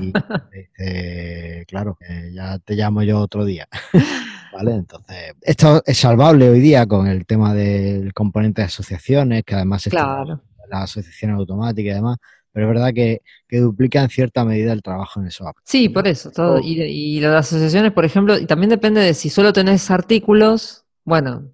[0.00, 0.12] y
[1.66, 3.66] claro, eh, ya te llamo yo otro día.
[4.52, 4.72] ¿Vale?
[4.74, 9.88] Entonces, esto es salvable hoy día con el tema del componente de asociaciones, que además
[9.90, 12.18] claro las asociaciones automáticas y demás,
[12.52, 15.50] pero es verdad que, duplica en cierta medida el trabajo en eso.
[15.64, 16.30] Sí, por eso.
[16.30, 20.84] Todo, y, y las asociaciones, por ejemplo, y también depende de si solo tenés artículos,
[21.04, 21.50] bueno,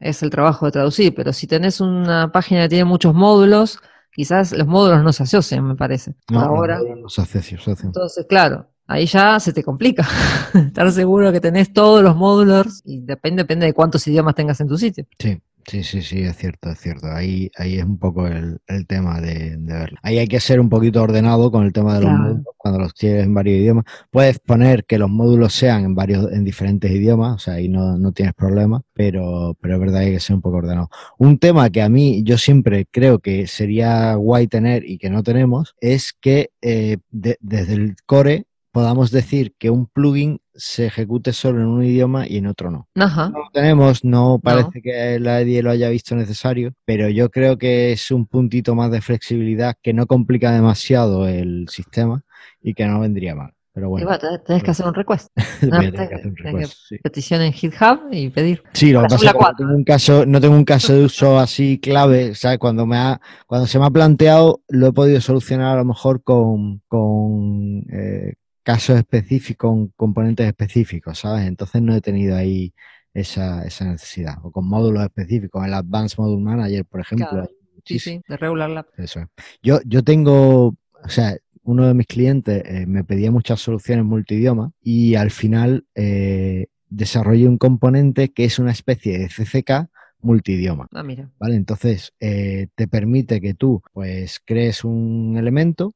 [0.00, 3.78] es el trabajo de traducir, pero si tenés una página que tiene muchos módulos,
[4.12, 6.14] quizás los módulos no se asocian, me parece.
[6.30, 6.80] No, ahora.
[6.96, 7.60] No se asocian.
[7.82, 10.06] Entonces, claro, ahí ya se te complica.
[10.54, 14.68] Estar seguro que tenés todos los módulos y depende, depende de cuántos idiomas tengas en
[14.68, 15.06] tu sitio.
[15.18, 15.40] Sí.
[15.66, 17.06] Sí, sí, sí, es cierto, es cierto.
[17.06, 19.98] Ahí, ahí es un poco el, tema de, verlo.
[20.02, 22.94] Ahí hay que ser un poquito ordenado con el tema de los módulos cuando los
[22.94, 23.84] tienes en varios idiomas.
[24.10, 27.98] Puedes poner que los módulos sean en varios, en diferentes idiomas, o sea, ahí no,
[27.98, 30.90] no tienes problema, pero, pero es verdad que hay que ser un poco ordenado.
[31.18, 35.22] Un tema que a mí yo siempre creo que sería guay tener y que no
[35.22, 41.60] tenemos es que eh, desde el core podamos decir que un plugin se ejecute solo
[41.60, 42.88] en un idioma y en otro no.
[42.94, 43.30] Ajá.
[43.30, 47.58] No lo tenemos, no parece que la EDIE lo haya visto necesario, pero yo creo
[47.58, 52.22] que es un puntito más de flexibilidad que no complica demasiado el sistema
[52.62, 53.54] y que no vendría mal.
[53.72, 54.08] Pero bueno.
[54.44, 55.28] tenés que hacer un request.
[57.02, 58.62] Petición en GitHub y pedir.
[58.72, 61.04] Sí, lo que pasa es que no tengo, un caso, no tengo un caso de
[61.04, 62.34] uso así clave.
[62.34, 62.58] ¿sabes?
[62.58, 66.22] Cuando, me ha, cuando se me ha planteado, lo he podido solucionar a lo mejor
[66.24, 68.34] con, con eh,
[68.70, 71.46] casos específicos, componentes específicos, ¿sabes?
[71.46, 72.72] Entonces no he tenido ahí
[73.12, 74.34] esa, esa necesidad.
[74.44, 77.48] O con módulos específicos, el Advanced Module Manager, por ejemplo.
[77.84, 78.86] Sí, sí, de Regular Lab.
[78.96, 79.26] Eso es.
[79.60, 84.70] Yo, yo tengo, o sea, uno de mis clientes eh, me pedía muchas soluciones multidioma
[84.82, 90.86] y al final eh, desarrollé un componente que es una especie de CCK multidioma.
[90.92, 91.28] Ah, mira.
[91.40, 91.56] ¿Vale?
[91.56, 95.92] Entonces, eh, te permite que tú, pues, crees un elemento,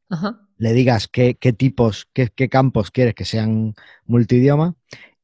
[0.58, 3.74] le digas qué, tipos, qué, campos quieres que sean
[4.06, 4.74] multidioma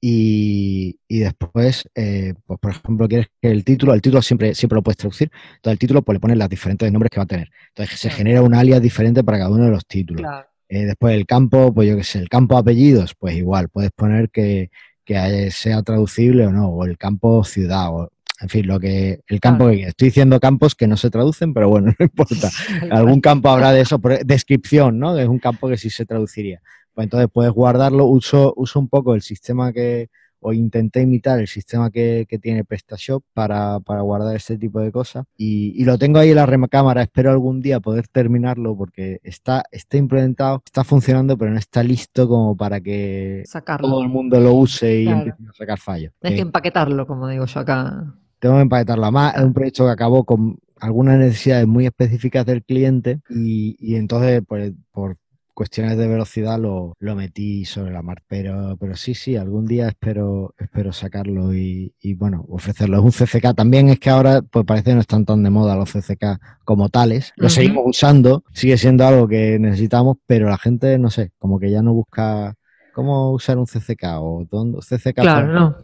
[0.00, 4.82] y, después, eh, pues por ejemplo, quieres que el título, el título siempre, siempre lo
[4.82, 7.50] puedes traducir, entonces el título pues le pones los diferentes nombres que va a tener.
[7.68, 10.22] Entonces se genera un alias diferente para cada uno de los títulos.
[10.68, 14.30] Eh, después el campo, pues yo qué sé, el campo apellidos, pues igual, puedes poner
[14.30, 14.70] que,
[15.04, 18.10] que sea traducible o no, o el campo ciudad, o
[18.40, 21.68] en fin, lo que el campo que estoy diciendo campos que no se traducen, pero
[21.68, 22.50] bueno, no importa.
[22.90, 25.16] Algún campo habrá de eso, descripción, ¿no?
[25.18, 26.62] Es un campo que sí se traduciría.
[26.94, 30.08] Pues entonces puedes guardarlo, uso, uso un poco el sistema que,
[30.40, 35.26] o intenté imitar el sistema que, tiene PrestaShop para, para, guardar este tipo de cosas.
[35.36, 39.98] Y, lo tengo ahí en la recámara, espero algún día poder terminarlo porque está, está
[39.98, 43.44] implementado, está funcionando, pero no está listo como para que
[43.80, 46.12] todo el mundo lo use y empiece a sacar fallos.
[46.22, 48.14] Hay que empaquetarlo, como digo yo acá.
[48.40, 49.04] Tengo que empaquetarlo.
[49.04, 53.96] Además, es un proyecto que acabó con algunas necesidades muy específicas del cliente y, y
[53.96, 55.16] entonces, pues, por
[55.60, 58.22] cuestiones de velocidad lo, lo, metí sobre la mar.
[58.26, 62.96] Pero, pero sí, sí, algún día espero, espero sacarlo y, bueno, ofrecerlo.
[62.96, 63.54] Es un CCK.
[63.54, 66.88] También es que ahora, pues parece que no están tan de moda los CCK como
[66.88, 67.34] tales.
[67.36, 71.70] Lo seguimos usando, sigue siendo algo que necesitamos, pero la gente, no sé, como que
[71.70, 72.56] ya no busca
[72.92, 75.14] cómo usar un CCK o dónde, CCK.
[75.14, 75.76] Claro, no.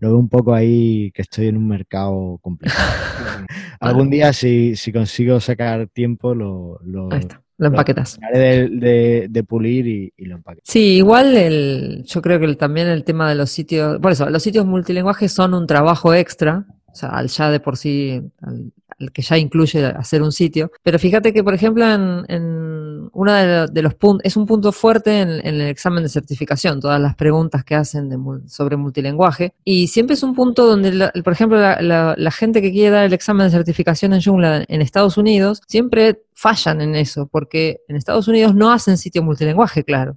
[0.00, 2.80] lo veo un poco ahí que estoy en un mercado complicado.
[3.80, 7.08] Algún día, si, si consigo sacar tiempo, lo, lo,
[7.58, 8.18] lo empaquetas.
[8.32, 10.70] De, de, pulir y, lo empaquetas.
[10.70, 14.42] Sí, igual el, yo creo que también el tema de los sitios, por eso, los
[14.42, 16.66] sitios multilingües son un trabajo extra,
[16.96, 18.72] o sea, al ya de por sí, al,
[19.12, 20.72] que ya incluye hacer un sitio.
[20.82, 23.32] Pero fíjate que, por ejemplo, en, en uno
[23.66, 27.64] de, los puntos, es un punto fuerte en, el examen de certificación, todas las preguntas
[27.64, 28.10] que hacen
[28.46, 29.52] sobre multilenguaje.
[29.62, 33.12] Y siempre es un punto donde, por ejemplo, la, la, gente que quiere dar el
[33.12, 38.26] examen de certificación en Joomla en Estados Unidos, siempre fallan en eso, porque en Estados
[38.26, 40.16] Unidos no hacen sitio multilenguaje, claro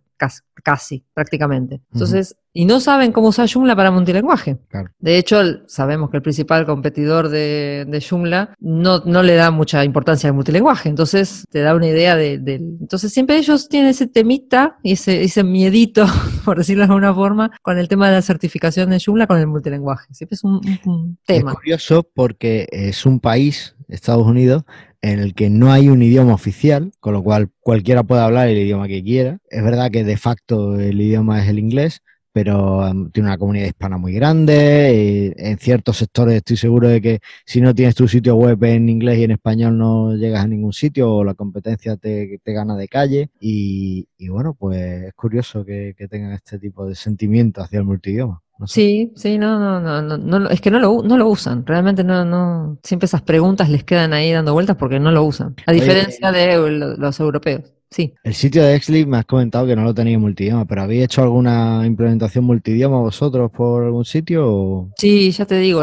[0.63, 1.81] casi, prácticamente.
[1.93, 4.57] Entonces, y no saben cómo usar Joomla para multilenguaje.
[4.99, 9.83] De hecho, sabemos que el principal competidor de, de Joomla no, no, le da mucha
[9.85, 10.89] importancia al multilenguaje.
[10.89, 15.43] Entonces, te da una idea de, Entonces, siempre ellos tienen ese temita y ese, ese
[15.43, 16.05] miedito,
[16.45, 19.47] por decirlo de alguna forma, con el tema de la certificación de Joomla con el
[19.47, 20.13] multilenguaje.
[20.13, 21.51] Siempre es un, un tema.
[21.51, 24.63] Es curioso porque es un país, Estados Unidos,
[25.01, 28.57] en el que no hay un idioma oficial, con lo cual cualquiera puede hablar el
[28.57, 29.39] idioma que quiera.
[29.49, 33.67] Es verdad que de facto el idioma es el inglés, pero um, tiene una comunidad
[33.67, 35.33] hispana muy grande.
[35.37, 39.19] en ciertos sectores estoy seguro de que si no tienes tu sitio web en inglés
[39.19, 43.29] y en español no llegas a ningún sitio o la competencia te, gana de calle.
[43.39, 48.41] Y, bueno, pues es curioso que, que tengan este tipo de sentimiento hacia el multidioma.
[48.65, 52.25] Sí, sí, no, no, no, no, es que no lo, no lo usan, realmente no,
[52.25, 56.29] no, siempre esas preguntas les quedan ahí dando vueltas porque no lo usan, a diferencia
[56.33, 56.57] de
[56.97, 57.73] los europeos.
[57.91, 58.13] Sí.
[58.23, 61.23] El sitio de Exlib me has comentado que no lo tenéis multidioma, pero ¿habéis hecho
[61.23, 64.89] alguna implementación multidioma vosotros por algún sitio?
[64.95, 65.81] Sí, ya te digo,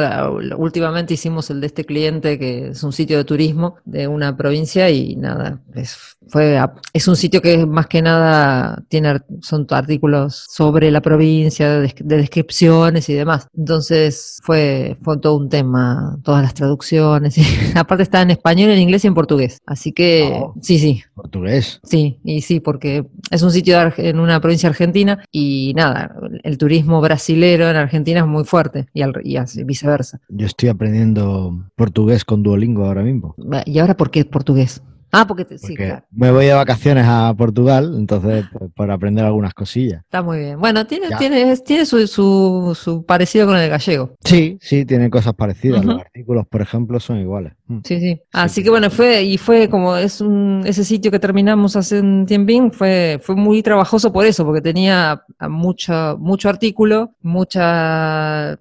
[0.57, 4.88] últimamente hicimos el de este cliente que es un sitio de turismo de una provincia
[4.90, 6.59] y nada, es, fue,
[6.92, 13.09] es un sitio que más que nada tiene, son artículos sobre la provincia, de, descripciones
[13.09, 13.48] y demás.
[13.57, 17.36] Entonces fue, fue todo un tema, todas las traducciones.
[17.38, 17.42] Y,
[17.76, 19.59] aparte está en español, en inglés y en portugués.
[19.66, 20.54] Así que, oh.
[20.61, 21.02] sí, sí.
[21.14, 21.80] ¿Portugués?
[21.84, 26.59] Sí, Sí, y sí, porque es un sitio en una provincia argentina y nada, el
[26.59, 30.20] turismo brasilero en Argentina es muy fuerte y, y así, viceversa.
[30.28, 33.34] Yo estoy aprendiendo portugués con Duolingo ahora mismo.
[33.64, 34.82] ¿Y ahora por qué portugués?
[35.19, 36.05] Ah, porque, sí, claro.
[36.11, 40.03] me voy de vacaciones a Portugal, entonces pues, para aprender algunas cosillas.
[40.03, 40.61] Está muy bien.
[40.61, 44.12] Bueno, tiene, tiene, tiene su, su, parecido con el gallego.
[44.23, 45.83] Sí, sí, tiene cosas parecidas.
[45.87, 47.55] Los artículos, por ejemplo, son iguales.
[47.67, 47.79] Mm.
[47.83, 48.21] Sí, sí.
[48.31, 52.27] Así que bueno, fue, y fue como es un, ese sitio que terminamos hace un
[52.27, 58.59] tiempín, fue, fue muy trabajoso por eso, porque tenía mucho, mucho artículo, mucha,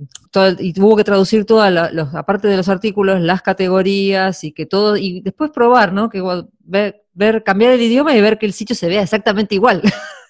[0.59, 4.97] y tuvo que traducir todas los, aparte de los artículos, las categorías y que todo,
[4.97, 6.09] y después probar, ¿no?
[6.09, 6.21] Que
[6.59, 9.81] ver, ver, cambiar el idioma y ver que el sitio se vea exactamente igual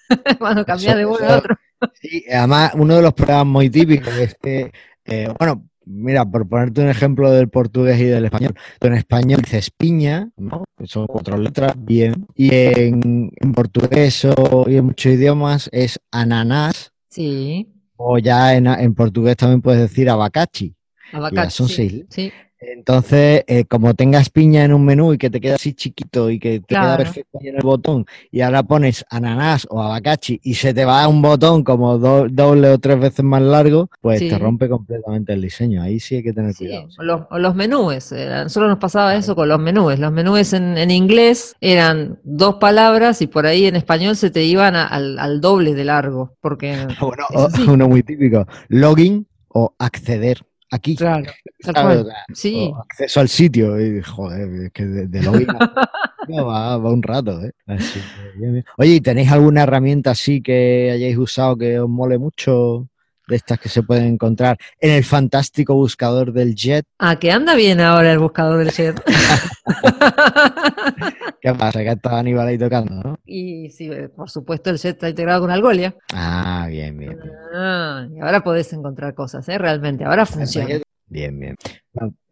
[0.38, 1.56] cuando cambia de uno a otro.
[2.00, 4.72] Sí, además uno de los problemas muy típicos es que,
[5.04, 9.70] eh, bueno, mira, por ponerte un ejemplo del portugués y del español, en español dices
[9.70, 10.64] piña, ¿no?
[10.84, 16.92] son cuatro letras, bien, y en, portugués o, y en muchos idiomas es ananás.
[17.08, 17.75] Sí.
[17.96, 20.74] O ya en, en portugués también puedes decir abacachi.
[21.12, 21.50] Abacachi.
[21.50, 22.04] son seis.
[22.10, 22.32] Sí.
[22.58, 26.38] Entonces, eh, como tengas piña en un menú y que te queda así chiquito y
[26.38, 30.54] que te queda perfecto ahí en el botón, y ahora pones ananás o abacachi y
[30.54, 34.68] se te va un botón como doble o tres veces más largo, pues te rompe
[34.68, 35.82] completamente el diseño.
[35.82, 36.88] Ahí sí hay que tener cuidado.
[36.98, 38.12] O, los, los, menúes.
[38.12, 39.98] Eh, nosotros nos pasaba eso con los menúes.
[39.98, 44.44] Los menúes en, en, inglés eran dos palabras y por ahí en español se te
[44.44, 46.34] iban al, al, doble de largo.
[46.40, 47.26] Porque, bueno,
[47.68, 50.96] uno muy típico: login o acceder aquí.
[50.96, 51.24] Claro,
[52.32, 52.72] Sí.
[52.90, 53.80] acceso al sitio.
[53.80, 55.46] Y, joder, es que de, de login
[56.46, 57.40] va, va, un rato.
[57.42, 57.52] ¿eh?
[58.78, 62.88] Oye, ¿y tenéis alguna herramienta así que hayáis usado que os mole mucho?
[63.28, 66.86] de estas que se pueden encontrar en el fantástico buscador del Jet.
[67.00, 69.02] Ah, que anda bien ahora el buscador del Jet.
[71.40, 71.80] ¿Qué pasa?
[71.80, 73.05] Que estaba Aníbal ahí tocando, ¿no?
[73.38, 75.94] Y sí, eh, por supuesto el Jet está integrado con Algolia.
[76.14, 77.18] Ah, bien, bien.
[77.22, 77.32] bien.
[77.54, 79.58] Ah, y ahora podés encontrar cosas, ¿eh?
[79.58, 80.80] Realmente, ahora funciona.
[81.08, 81.54] Bien, bien.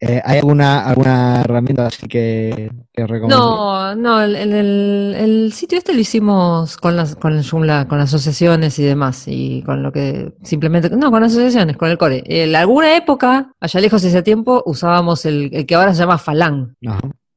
[0.00, 5.92] Eh, ¿Hay alguna, alguna herramienta así que, que No, no, el, el, el, sitio este
[5.92, 10.32] lo hicimos con las, con el Joomla, con asociaciones y demás, y con lo que
[10.42, 12.24] simplemente, no, con asociaciones, con el core.
[12.26, 16.74] En alguna época, allá lejos ese tiempo, usábamos el, el que ahora se llama Falang,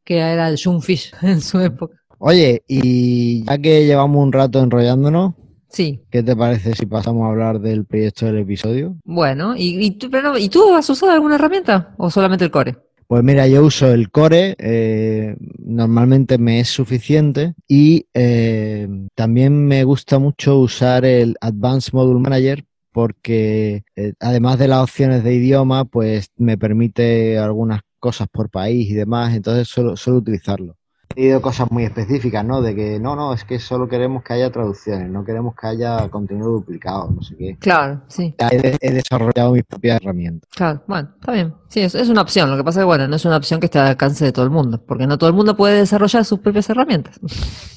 [0.06, 1.97] que era el Joomfish en su época.
[2.20, 5.34] Oye, y ya que llevamos un rato enrollándonos,
[5.70, 6.02] Sí.
[6.10, 8.96] ¿Qué te parece si pasamos a hablar del proyecto del episodio?
[9.04, 12.78] Bueno, ¿y, y, tú, pero, ¿y tú has usado alguna herramienta o solamente el core?
[13.08, 19.84] Pues mira, yo uso el core, eh, normalmente me es suficiente y eh, también me
[19.84, 25.86] gusta mucho usar el Advanced Module Manager porque eh, además de las opciones de idioma,
[25.86, 30.77] pues me permite algunas cosas por país y demás, entonces suelo, suelo utilizarlo
[31.08, 32.62] pedido cosas muy específicas, ¿no?
[32.62, 36.10] De que no, no, es que solo queremos que haya traducciones, no queremos que haya
[36.10, 37.58] contenido duplicado, no sé qué.
[37.60, 38.36] Claro, sí.
[38.38, 40.50] He, desarrollado mis propias herramientas.
[40.56, 41.54] Claro, bueno, está bien.
[41.70, 42.50] Sí, es, es, una opción.
[42.50, 44.32] Lo que pasa es que, bueno, no es una opción que esté al alcance de
[44.32, 47.20] todo el mundo, porque no todo el mundo puede desarrollar sus propias herramientas.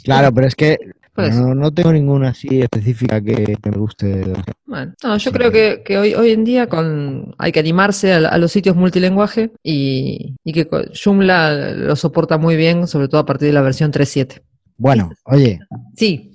[0.05, 0.79] Claro, pero es que
[1.21, 1.37] pues.
[1.37, 4.33] no, no, tengo ninguna así específica que, me guste.
[4.67, 8.19] Bueno, no, yo creo que, que, hoy, hoy en día con hay que animarse a,
[8.19, 13.27] a los sitios multilenguaje y, y, que Joomla lo soporta muy bien, sobre todo a
[13.27, 14.43] partir de la versión 3.7.
[14.77, 15.61] Bueno, oye.
[15.97, 16.33] Sí.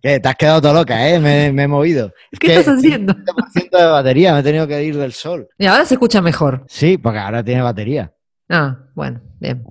[0.00, 0.20] ¿Qué?
[0.20, 1.18] Te has quedado toda loca, ¿eh?
[1.18, 2.12] Me, me he movido.
[2.38, 3.14] ¿Qué estás haciendo?
[3.14, 5.48] 100% de batería, me he tenido que ir del sol.
[5.58, 6.64] Y ahora se escucha mejor.
[6.68, 8.12] Sí, porque ahora tiene batería.
[8.48, 9.64] Ah, bueno, bien.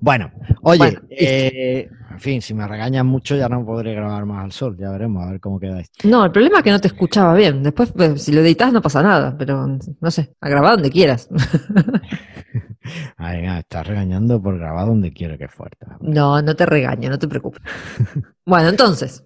[0.00, 0.30] Bueno,
[0.62, 4.50] oye, bueno, eh, en fin, si me regañan mucho ya no podré grabar más al
[4.50, 6.08] sol, ya veremos, a ver cómo queda esto.
[6.08, 7.62] No, el problema es que no te escuchaba bien.
[7.62, 11.28] Después, pues, si lo editas no pasa nada, pero no sé, a grabar donde quieras.
[13.16, 15.86] Ay, me estás regañando por grabar donde quiero, que fuerte.
[16.00, 17.62] No, no te regaño, no te preocupes.
[18.44, 19.24] bueno, entonces.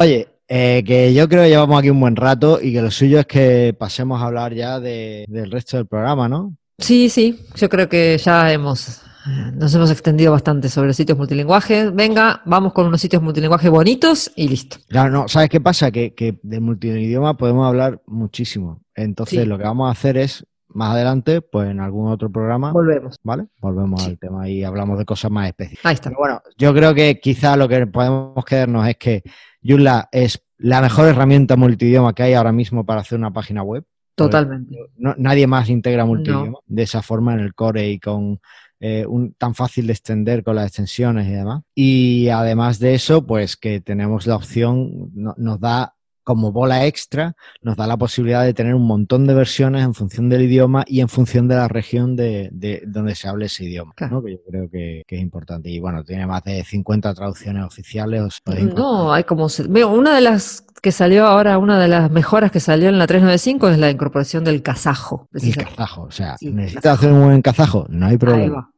[0.00, 3.20] Oye, eh, que yo creo que llevamos aquí un buen rato y que lo suyo
[3.20, 6.56] es que pasemos a hablar ya de, del resto del programa, ¿no?
[6.78, 9.05] Sí, sí, yo creo que ya hemos
[9.54, 11.94] nos hemos extendido bastante sobre sitios multilingüajes.
[11.94, 14.78] Venga, vamos con unos sitios multilingüajes bonitos y listo.
[14.88, 15.90] Claro, no, ¿sabes qué pasa?
[15.90, 18.82] Que, que de multidioma podemos hablar muchísimo.
[18.94, 19.46] Entonces, sí.
[19.46, 20.44] lo que vamos a hacer es,
[20.76, 22.70] más adelante, pues en algún otro programa.
[22.72, 23.18] Volvemos.
[23.22, 23.46] ¿Vale?
[23.60, 24.10] Volvemos sí.
[24.10, 25.86] al tema y hablamos de cosas más específicas.
[25.86, 26.10] Ahí está.
[26.10, 29.22] Pero bueno, yo creo que quizá lo que podemos quedarnos es que
[29.62, 33.84] Joomla es la mejor herramienta multidioma que hay ahora mismo para hacer una página web.
[34.14, 34.74] Totalmente.
[34.96, 36.62] No, nadie más integra multidioma no.
[36.66, 38.40] de esa forma en el core y con
[38.80, 41.62] eh, un, tan fácil de extender con las extensiones y demás.
[41.74, 45.95] Y además de eso, pues que tenemos la opción, no, nos da
[46.26, 50.28] como bola extra, nos da la posibilidad de tener un montón de versiones en función
[50.28, 53.92] del idioma y en función de la región de, de donde se hable ese idioma,
[53.94, 54.16] claro.
[54.16, 54.24] ¿no?
[54.24, 55.70] que yo creo que, que, es importante.
[55.70, 58.42] Y bueno, tiene más de 50 traducciones oficiales.
[58.74, 59.46] no, hay como...
[59.88, 63.68] Una de las que salió ahora, una de las mejoras que salió en la 395
[63.68, 65.28] es la incorporación del kazajo.
[65.32, 67.86] El kazajo, o sea, sí, ¿necesitas hacer un buen kazajo?
[67.88, 68.68] No hay problema.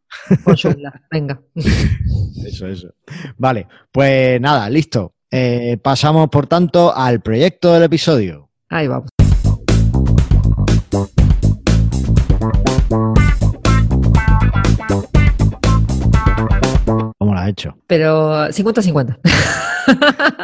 [1.11, 1.41] Venga.
[2.45, 2.95] Eso, eso.
[3.37, 5.15] Vale, pues nada, listo.
[5.31, 8.49] Eh, pasamos, por tanto, al proyecto del episodio.
[8.69, 9.08] Ahí vamos.
[17.87, 19.19] Pero 50-50.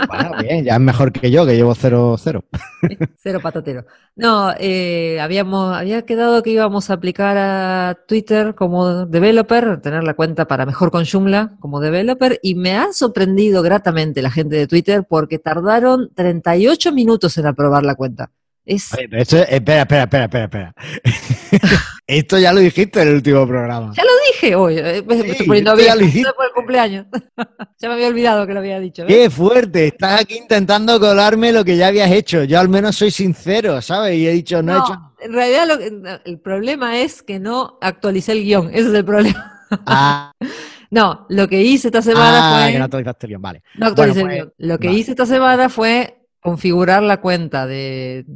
[0.08, 2.44] Bueno, bien, ya es mejor que yo, que llevo 0-0.
[3.16, 3.84] Cero patatero.
[4.16, 10.14] No, eh, habíamos, había quedado que íbamos a aplicar a Twitter como developer, tener la
[10.14, 14.66] cuenta para mejor con Joomla como developer, y me ha sorprendido gratamente la gente de
[14.66, 18.30] Twitter porque tardaron 38 minutos en aprobar la cuenta.
[18.64, 18.94] Es...
[18.94, 20.74] Oye, esto, espera, espera, espera, espera, espera.
[22.06, 23.92] esto ya lo dijiste en el último programa.
[23.96, 24.74] Ya lo dije hoy.
[25.06, 25.94] Me sí, estoy poniendo bien
[26.36, 27.06] por el cumpleaños.
[27.78, 29.04] ya me había olvidado que lo había dicho.
[29.04, 29.14] ¿ves?
[29.14, 29.86] Qué fuerte.
[29.86, 32.44] Estás aquí intentando colarme lo que ya habías hecho.
[32.44, 34.16] Yo al menos soy sincero, ¿sabes?
[34.16, 35.12] Y he dicho, no, no he hecho.
[35.20, 38.68] En realidad lo, el problema es que no actualicé el guion.
[38.70, 39.62] Ese es el problema.
[39.86, 40.32] Ah.
[40.90, 42.72] no, lo que hice esta semana ah, fue.
[42.72, 43.62] que no actualizaste el guion, vale.
[43.78, 44.68] No actualicé bueno, pues, el guion.
[44.68, 44.98] Lo que vale.
[44.98, 48.26] hice esta semana fue configurar la cuenta de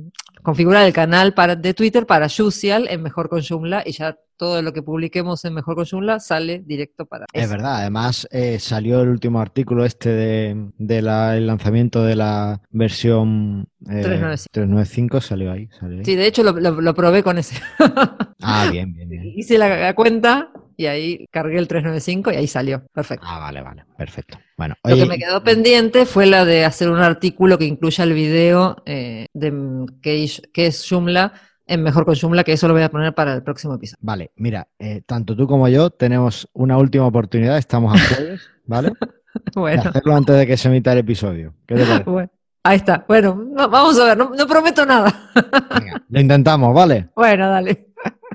[0.42, 4.62] configurar el canal para, de Twitter para Juicial en Mejor con Joomla y ya todo
[4.62, 9.02] lo que publiquemos en Mejor con Joomla sale directo para Es verdad, además eh, salió
[9.02, 14.48] el último artículo este de, de la, el lanzamiento de la versión eh, 395.
[14.52, 16.04] 395, salió ahí, salió ahí.
[16.04, 17.56] Sí, de hecho lo, lo, lo probé con ese.
[18.42, 19.24] ah, bien, bien, bien.
[19.36, 22.84] Hice la, la, cuenta y ahí cargué el 395 y ahí salió.
[22.94, 23.26] Perfecto.
[23.28, 24.38] Ah, vale, vale, perfecto.
[24.56, 28.12] Bueno, Lo que me quedó pendiente fue la de hacer un artículo que incluya el
[28.14, 31.32] video eh, de qué es Joomla
[31.66, 33.98] en Mejor con Joomla, que eso lo voy a poner para el próximo episodio.
[34.00, 38.92] Vale, mira, eh, tanto tú como yo tenemos una última oportunidad, estamos a jueves, ¿vale?
[39.56, 39.82] bueno.
[39.82, 41.54] De hacerlo antes de que se emita el episodio.
[41.66, 42.04] ¿Qué te parece?
[42.10, 42.30] Bueno.
[42.64, 43.04] Ahí está.
[43.06, 45.30] Bueno, vamos a ver, no, prometo nada.
[45.34, 47.08] Venga, lo intentamos, ¿vale?
[47.16, 47.87] Bueno, dale.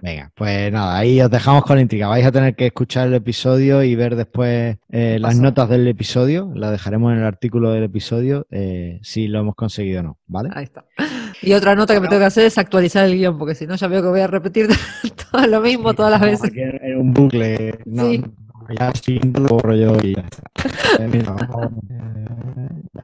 [0.04, 2.10] Venga, pues nada, ahí os dejamos con la intriga.
[2.10, 6.52] Vais a tener que escuchar el episodio y ver después eh, las notas del episodio.
[6.56, 10.50] Las dejaremos en el artículo del episodio eh, si lo hemos conseguido o no, ¿vale?
[10.56, 10.84] Ahí está.
[11.42, 13.76] Y otra nota que me tengo que hacer es actualizar el guion, porque si no
[13.76, 14.68] ya veo que voy a repetir
[15.32, 16.52] todo lo mismo todas las veces.
[16.54, 17.80] En un bucle.
[17.86, 18.22] No, sí.
[18.78, 18.92] Ya
[19.40, 20.44] lo borro yo y ya está.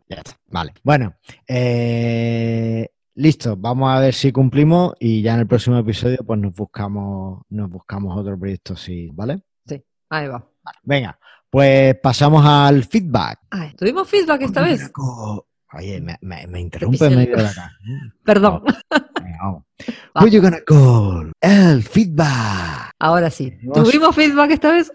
[0.10, 0.38] ya está.
[0.50, 0.74] Vale.
[0.84, 1.14] Bueno,
[1.47, 2.89] eh,
[3.20, 7.41] Listo, vamos a ver si cumplimos y ya en el próximo episodio pues nos buscamos,
[7.49, 9.43] nos buscamos otro proyecto, sí, ¿vale?
[9.67, 10.47] Sí, ahí va.
[10.84, 13.41] venga, pues pasamos al feedback.
[13.78, 14.89] ¿Tuvimos feedback esta vez?
[15.74, 17.78] Oye, me, me, interrumpe en medio de cara.
[18.24, 18.63] Perdón.
[20.15, 21.34] Who you gonna call?
[21.41, 22.91] El feedback.
[22.99, 23.53] Ahora sí.
[23.74, 24.89] ¿Tuvimos feedback esta vez?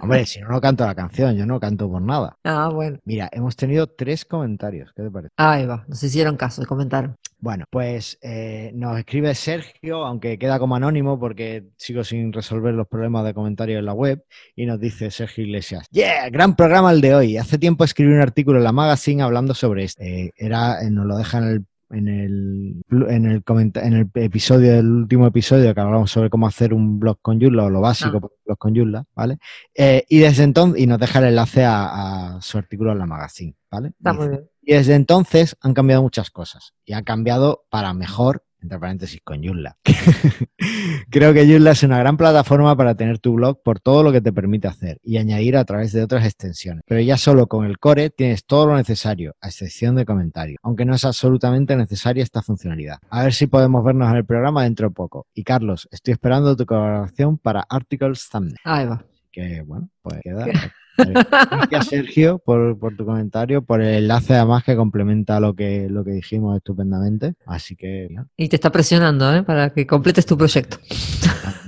[0.00, 2.36] Hombre, si no, no canto la canción, yo no canto por nada.
[2.44, 2.98] Ah, bueno.
[3.04, 5.32] Mira, hemos tenido tres comentarios, ¿qué te parece?
[5.36, 7.16] Ahí va, nos hicieron caso, comentaron.
[7.38, 12.86] Bueno, pues eh, nos escribe Sergio, aunque queda como anónimo porque sigo sin resolver los
[12.86, 14.24] problemas de comentarios en la web,
[14.54, 16.30] y nos dice Sergio Iglesias, ¡Yeah!
[16.30, 17.36] Gran programa el de hoy.
[17.36, 20.02] Hace tiempo escribí un artículo en la magazine hablando sobre esto.
[20.02, 24.72] Eh, era, eh, nos lo deja en el en el, en el, en el episodio,
[24.72, 28.20] del último episodio que hablamos sobre cómo hacer un blog con Joomla o lo básico
[28.22, 28.28] ah.
[28.44, 29.38] blog con Joomla, ¿vale?
[29.74, 33.88] y desde entonces, y nos deja el enlace a, su artículo en la magazine, ¿vale?
[33.88, 34.48] Está muy bien.
[34.62, 39.42] Y desde entonces han cambiado muchas cosas y han cambiado para mejor, entre paréntesis, con
[39.42, 39.76] Joomla.
[41.10, 44.20] Creo que Joomla es una gran plataforma para tener tu blog por todo lo que
[44.20, 46.84] te permite hacer y añadir a través de otras extensiones.
[46.86, 50.84] Pero ya solo con el core tienes todo lo necesario, a excepción de comentarios, aunque
[50.84, 52.98] no es absolutamente necesaria esta funcionalidad.
[53.10, 55.26] A ver si podemos vernos en el programa dentro de poco.
[55.34, 58.56] Y Carlos, estoy esperando tu colaboración para Articles Thumbnail.
[58.64, 59.04] Ahí va.
[59.30, 60.46] Que bueno, pues queda.
[61.10, 66.12] Gracias, Sergio, por, tu comentario, por el enlace además que complementa lo que, lo que
[66.12, 67.34] dijimos estupendamente.
[67.46, 68.08] Así que.
[68.36, 69.42] Y te está presionando, ¿eh?
[69.42, 70.78] Para que completes tu proyecto.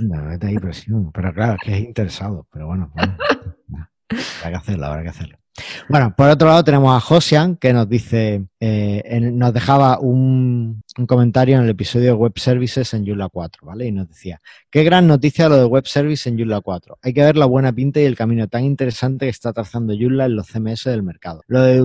[0.00, 1.12] No, no hay presión.
[1.12, 2.46] Pero claro, es que es interesado.
[2.52, 3.16] Pero bueno, bueno
[4.08, 5.38] habrá que hacerlo, habrá que hacerlo.
[5.88, 11.56] Bueno, por otro lado tenemos a Josian que nos dice, eh, nos dejaba un, comentario
[11.56, 13.86] en el episodio de Web Services en Joomla 4, ¿vale?
[13.86, 14.40] Y nos decía,
[14.70, 16.98] qué gran noticia lo de Web Services en Joomla 4.
[17.02, 20.26] Hay que ver la buena pinta y el camino tan interesante que está trazando Joomla
[20.26, 21.42] en los CMS del mercado.
[21.48, 21.78] Lo de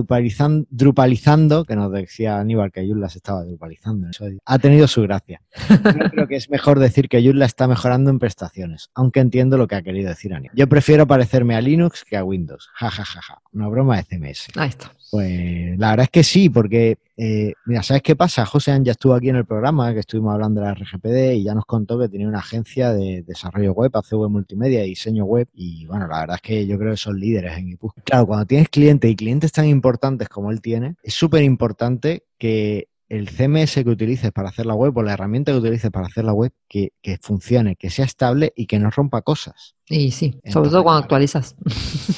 [0.70, 4.08] Drupalizando, que nos decía Aníbal que Joomla se estaba Drupalizando,
[4.44, 5.42] ha tenido su gracia.
[5.68, 9.66] Yo creo que es mejor decir que Joomla está mejorando en prestaciones, aunque entiendo lo
[9.66, 10.56] que ha querido decir Aníbal.
[10.56, 12.68] Yo prefiero parecerme a Linux que a Windows.
[12.74, 14.48] Ja, ja, ja, ja una broma de CMS.
[14.56, 14.92] Ahí está.
[15.10, 18.46] Pues la verdad es que sí, porque, eh, mira, ¿sabes qué pasa?
[18.46, 21.54] José ya estuvo aquí en el programa, que estuvimos hablando de la RGPD y ya
[21.54, 25.46] nos contó que tenía una agencia de desarrollo web, ACV Multimedia y diseño web.
[25.52, 27.92] Y bueno, la verdad es que yo creo que son líderes en IPU.
[28.04, 32.88] Claro, cuando tienes clientes y clientes tan importantes como él tiene, es súper importante que
[33.10, 36.24] el CMS que utilices para hacer la web o la herramienta que utilices para hacer
[36.24, 39.74] la web que, funcione, que sea estable y que no rompa cosas.
[39.88, 41.56] Y sí, sobre todo cuando actualizas.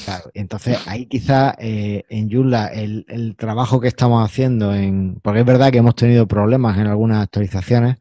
[0.05, 5.45] Claro, entonces ahí quizá eh, en Joomla el, trabajo que estamos haciendo, en porque es
[5.45, 7.97] verdad que hemos tenido problemas en algunas actualizaciones,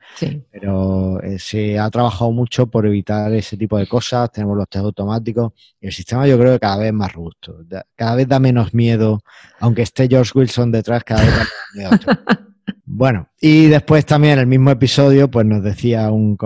[0.50, 4.84] pero eh, se ha trabajado mucho por evitar ese tipo de cosas, tenemos los test
[4.84, 7.56] automáticos y el sistema yo creo que cada vez es más robusto,
[7.96, 9.22] cada vez da menos miedo,
[9.60, 12.18] aunque esté George Wilson detrás, cada vez da menos miedo.
[12.94, 16.36] Bueno, y después también en el mismo episodio, pues nos decía un,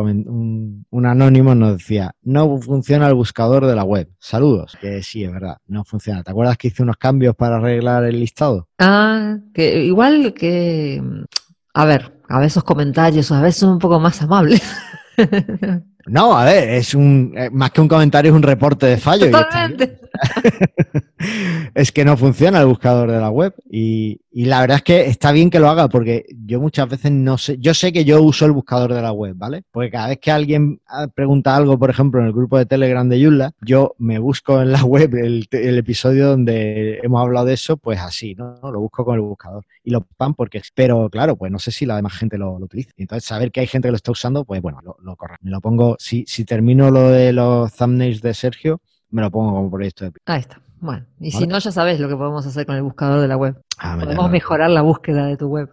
[0.90, 4.08] un, anónimo, nos decía, no funciona el buscador de la web.
[4.20, 4.78] Saludos.
[4.80, 6.22] Que sí, es verdad, no funciona.
[6.22, 8.68] ¿Te acuerdas que hice unos cambios para arreglar el listado?
[8.78, 11.02] Ah, que igual que,
[11.74, 14.62] a ver, a veces comentarios a veces son un poco más amables.
[16.08, 19.26] No, a ver, es un eh, más que un comentario, es un reporte de fallo.
[21.74, 25.32] es que no funciona el buscador de la web y, la verdad es que está
[25.32, 28.44] bien que lo haga porque yo muchas veces no sé, yo sé que yo uso
[28.44, 29.64] el buscador de la web, ¿vale?
[29.70, 33.08] Porque cada vez que alguien ah, pregunta algo, por ejemplo, en el grupo de Telegram
[33.08, 37.78] de Yulla, yo me busco en la web el, episodio donde hemos hablado de eso,
[37.78, 38.60] pues así, ¿no?
[38.70, 41.86] Lo busco con el buscador y lo pan porque, pero claro, pues no sé si
[41.86, 42.90] la demás gente lo, utiliza.
[42.98, 45.16] Entonces, saber que hay gente que lo está usando, pues bueno, lo, lo.
[45.40, 48.80] Me lo pongo, si termino lo de los thumbnails de Sergio,
[49.10, 50.60] me lo pongo como proyecto de Ahí está.
[50.78, 53.36] Bueno, y si no, ya sabes lo que podemos hacer con el buscador de la
[53.36, 53.60] web.
[53.78, 55.70] Ah, podemos mejorar la búsqueda de tu web.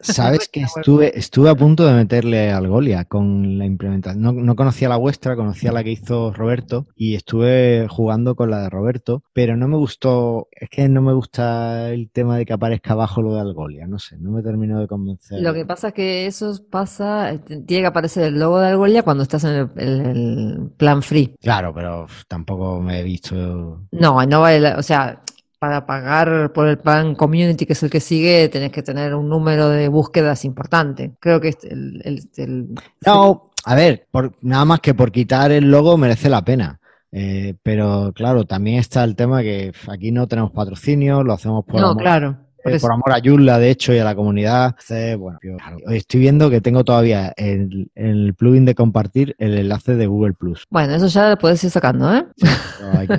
[0.00, 4.22] Sabes que estuve, estuve a punto de meterle al Golia con la implementación.
[4.22, 8.62] No, no, conocía la vuestra, conocía la que hizo Roberto y estuve jugando con la
[8.62, 12.52] de Roberto, pero no me gustó, es que no me gusta el tema de que
[12.52, 15.40] aparezca abajo lo de Algolia, no sé, no me terminó de convencer.
[15.42, 19.22] Lo que pasa es que eso pasa, tiene que aparecer el logo de Algolia cuando
[19.22, 21.34] estás en el, el plan free.
[21.40, 23.86] Claro, pero tampoco me he visto.
[23.92, 25.22] No, no vale, o sea,
[25.60, 29.28] para pagar por el plan community, que es el que sigue, tenés que tener un
[29.28, 31.12] número de búsquedas importante.
[31.20, 32.68] Creo que el, el, el
[33.04, 36.80] No, a ver, por, nada más que por quitar el logo merece la pena.
[37.12, 41.78] Eh, pero claro, también está el tema que aquí no tenemos patrocinio, lo hacemos por,
[41.78, 44.66] no, amor, claro, eh, por amor a Yulla, de hecho, y a la comunidad.
[44.70, 45.56] Entonces, bueno, yo,
[45.86, 50.34] hoy estoy viendo que tengo todavía el, el, plugin de compartir el enlace de Google
[50.34, 50.66] Plus.
[50.70, 52.24] Bueno, eso ya lo puedes ir sacando, ¿eh?
[52.36, 52.46] Sí,
[52.92, 53.18] hay que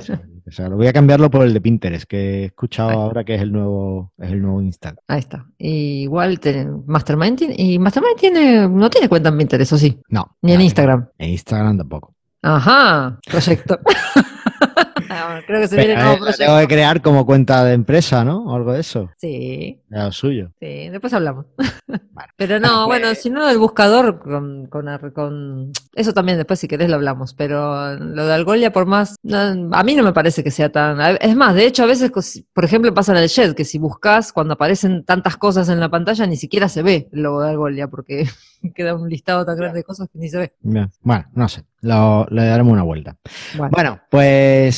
[0.69, 2.95] lo voy a cambiarlo por el de Pinterest, que he escuchado Ahí.
[2.95, 5.03] ahora que es el nuevo, es el nuevo Instagram.
[5.07, 5.45] Ahí está.
[5.57, 9.99] Y igual te, Mastermind tiene, y Mastermind tiene, no tiene cuenta en Pinterest, ¿o sí?
[10.09, 10.37] No.
[10.41, 11.07] Ni en Instagram.
[11.17, 12.13] En Instagram tampoco.
[12.41, 13.79] Ajá, proyecto.
[15.47, 18.45] Creo que se viene nuevo eh, tengo que crear como cuenta de empresa, ¿no?
[18.45, 19.09] O algo de eso.
[19.17, 19.81] Sí.
[19.89, 20.51] Era lo suyo.
[20.59, 21.45] Sí, después hablamos.
[21.87, 22.29] Vale.
[22.37, 26.89] Pero no, bueno, si no, el buscador con, con, con, Eso también después, si querés,
[26.89, 27.33] lo hablamos.
[27.33, 29.15] Pero lo de Algolia, por más.
[29.23, 29.37] No,
[29.71, 30.99] a mí no me parece que sea tan.
[31.19, 32.11] Es más, de hecho, a veces,
[32.53, 35.89] por ejemplo, pasa en el Jet, que si buscas, cuando aparecen tantas cosas en la
[35.89, 38.27] pantalla, ni siquiera se ve el logo de Algolia, porque
[38.75, 40.53] queda un listado tan grande de cosas que ni se ve.
[40.61, 40.89] Bien.
[41.01, 41.63] Bueno, no sé.
[41.81, 43.17] Lo, le daremos una vuelta.
[43.57, 44.70] Bueno, bueno pues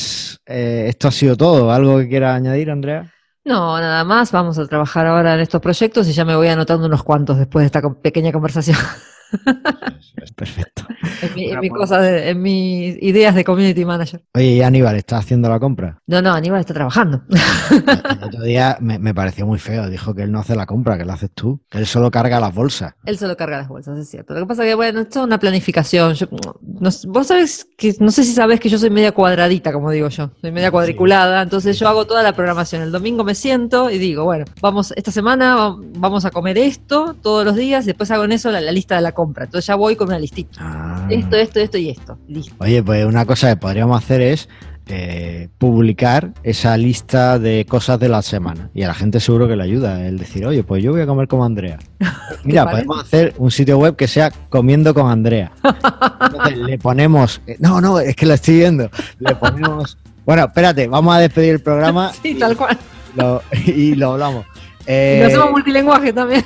[0.45, 1.71] eh, esto ha sido todo.
[1.71, 3.11] ¿Algo que quiera añadir, Andrea?
[3.45, 4.31] No, nada más.
[4.31, 7.63] Vamos a trabajar ahora en estos proyectos y ya me voy anotando unos cuantos después
[7.63, 8.77] de esta pequeña conversación.
[10.23, 10.83] Es perfecto.
[11.21, 14.23] En, mi, en, mi cosa de, en mis ideas de community manager.
[14.33, 15.99] Oye, ¿y Aníbal está haciendo la compra?
[16.07, 17.23] No, no, Aníbal está trabajando.
[17.29, 19.89] El otro día me, me, pareció muy feo.
[19.89, 21.61] Dijo que él no hace la compra, que la haces tú.
[21.69, 22.93] Que él solo carga las bolsas.
[23.05, 24.33] Él solo carga las bolsas, es cierto.
[24.33, 26.13] Lo que pasa es que, bueno, esto es una planificación.
[26.13, 26.27] Yo,
[26.61, 30.07] no, vos sabés que, no sé si sabés que yo soy media cuadradita, como digo
[30.07, 30.31] yo.
[30.39, 31.41] Soy media cuadriculada.
[31.41, 32.81] Entonces yo hago toda la programación.
[32.81, 37.43] El domingo me siento y digo, bueno, vamos, esta semana vamos a comer esto todos
[37.43, 37.85] los días.
[37.85, 39.22] Después hago en eso la, la lista de la compra.
[39.27, 40.59] Entonces ya voy con una listita.
[40.59, 41.07] Ah.
[41.09, 42.17] Esto, esto, esto y esto.
[42.27, 42.55] Listo.
[42.59, 44.49] Oye, pues una cosa que podríamos hacer es
[44.87, 48.69] eh, publicar esa lista de cosas de la semana.
[48.73, 51.05] Y a la gente seguro que le ayuda el decir, oye, pues yo voy a
[51.05, 51.79] comer como Andrea.
[52.43, 55.53] Mira, podemos hacer un sitio web que sea comiendo con Andrea.
[55.63, 58.89] Entonces le ponemos, eh, no, no, es que lo estoy viendo.
[59.19, 62.11] Le ponemos, bueno, espérate, vamos a despedir el programa.
[62.21, 62.77] Sí, y, tal cual.
[63.15, 64.45] Lo, y lo hablamos.
[64.85, 66.43] Eh, y lo hacemos multilingüaje también.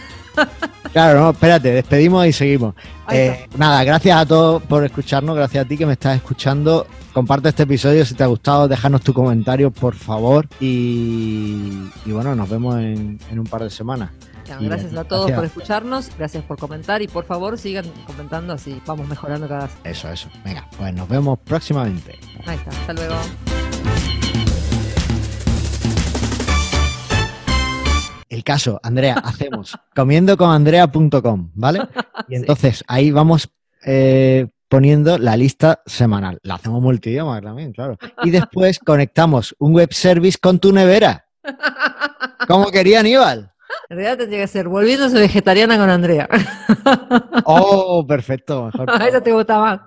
[0.92, 2.76] Claro, no, espérate, despedimos y seguimos.
[3.12, 6.88] Eh, nada, gracias a todos por escucharnos, gracias a ti que me estás escuchando.
[7.14, 10.48] Comparte este episodio si te ha gustado, déjanos tu comentario, por favor.
[10.60, 14.12] Y, y bueno, nos vemos en, en, un par de semanas.
[14.60, 15.36] Gracias a todos gracias.
[15.36, 19.76] por escucharnos, gracias por comentar y por favor sigan comentando así vamos mejorando cada vez.
[19.84, 20.30] Eso, eso.
[20.46, 22.18] Venga, pues nos vemos próximamente.
[22.46, 23.16] Ahí está, hasta luego.
[28.38, 31.82] El caso, Andrea, hacemos comiendoconandrea.com, ¿vale?
[32.28, 32.84] Y entonces sí.
[32.88, 33.50] ahí vamos
[33.84, 36.38] eh, poniendo la lista semanal.
[36.44, 37.98] La hacemos multidioma también, claro.
[38.22, 41.26] Y después conectamos un web service con tu nevera.
[42.48, 43.54] Como quería Aníbal.
[43.90, 46.30] En realidad tendría que ser volviéndose vegetariana con Andrea.
[47.44, 48.66] Oh, perfecto.
[48.66, 49.02] Mejor.
[49.10, 49.80] Esa te gusta más.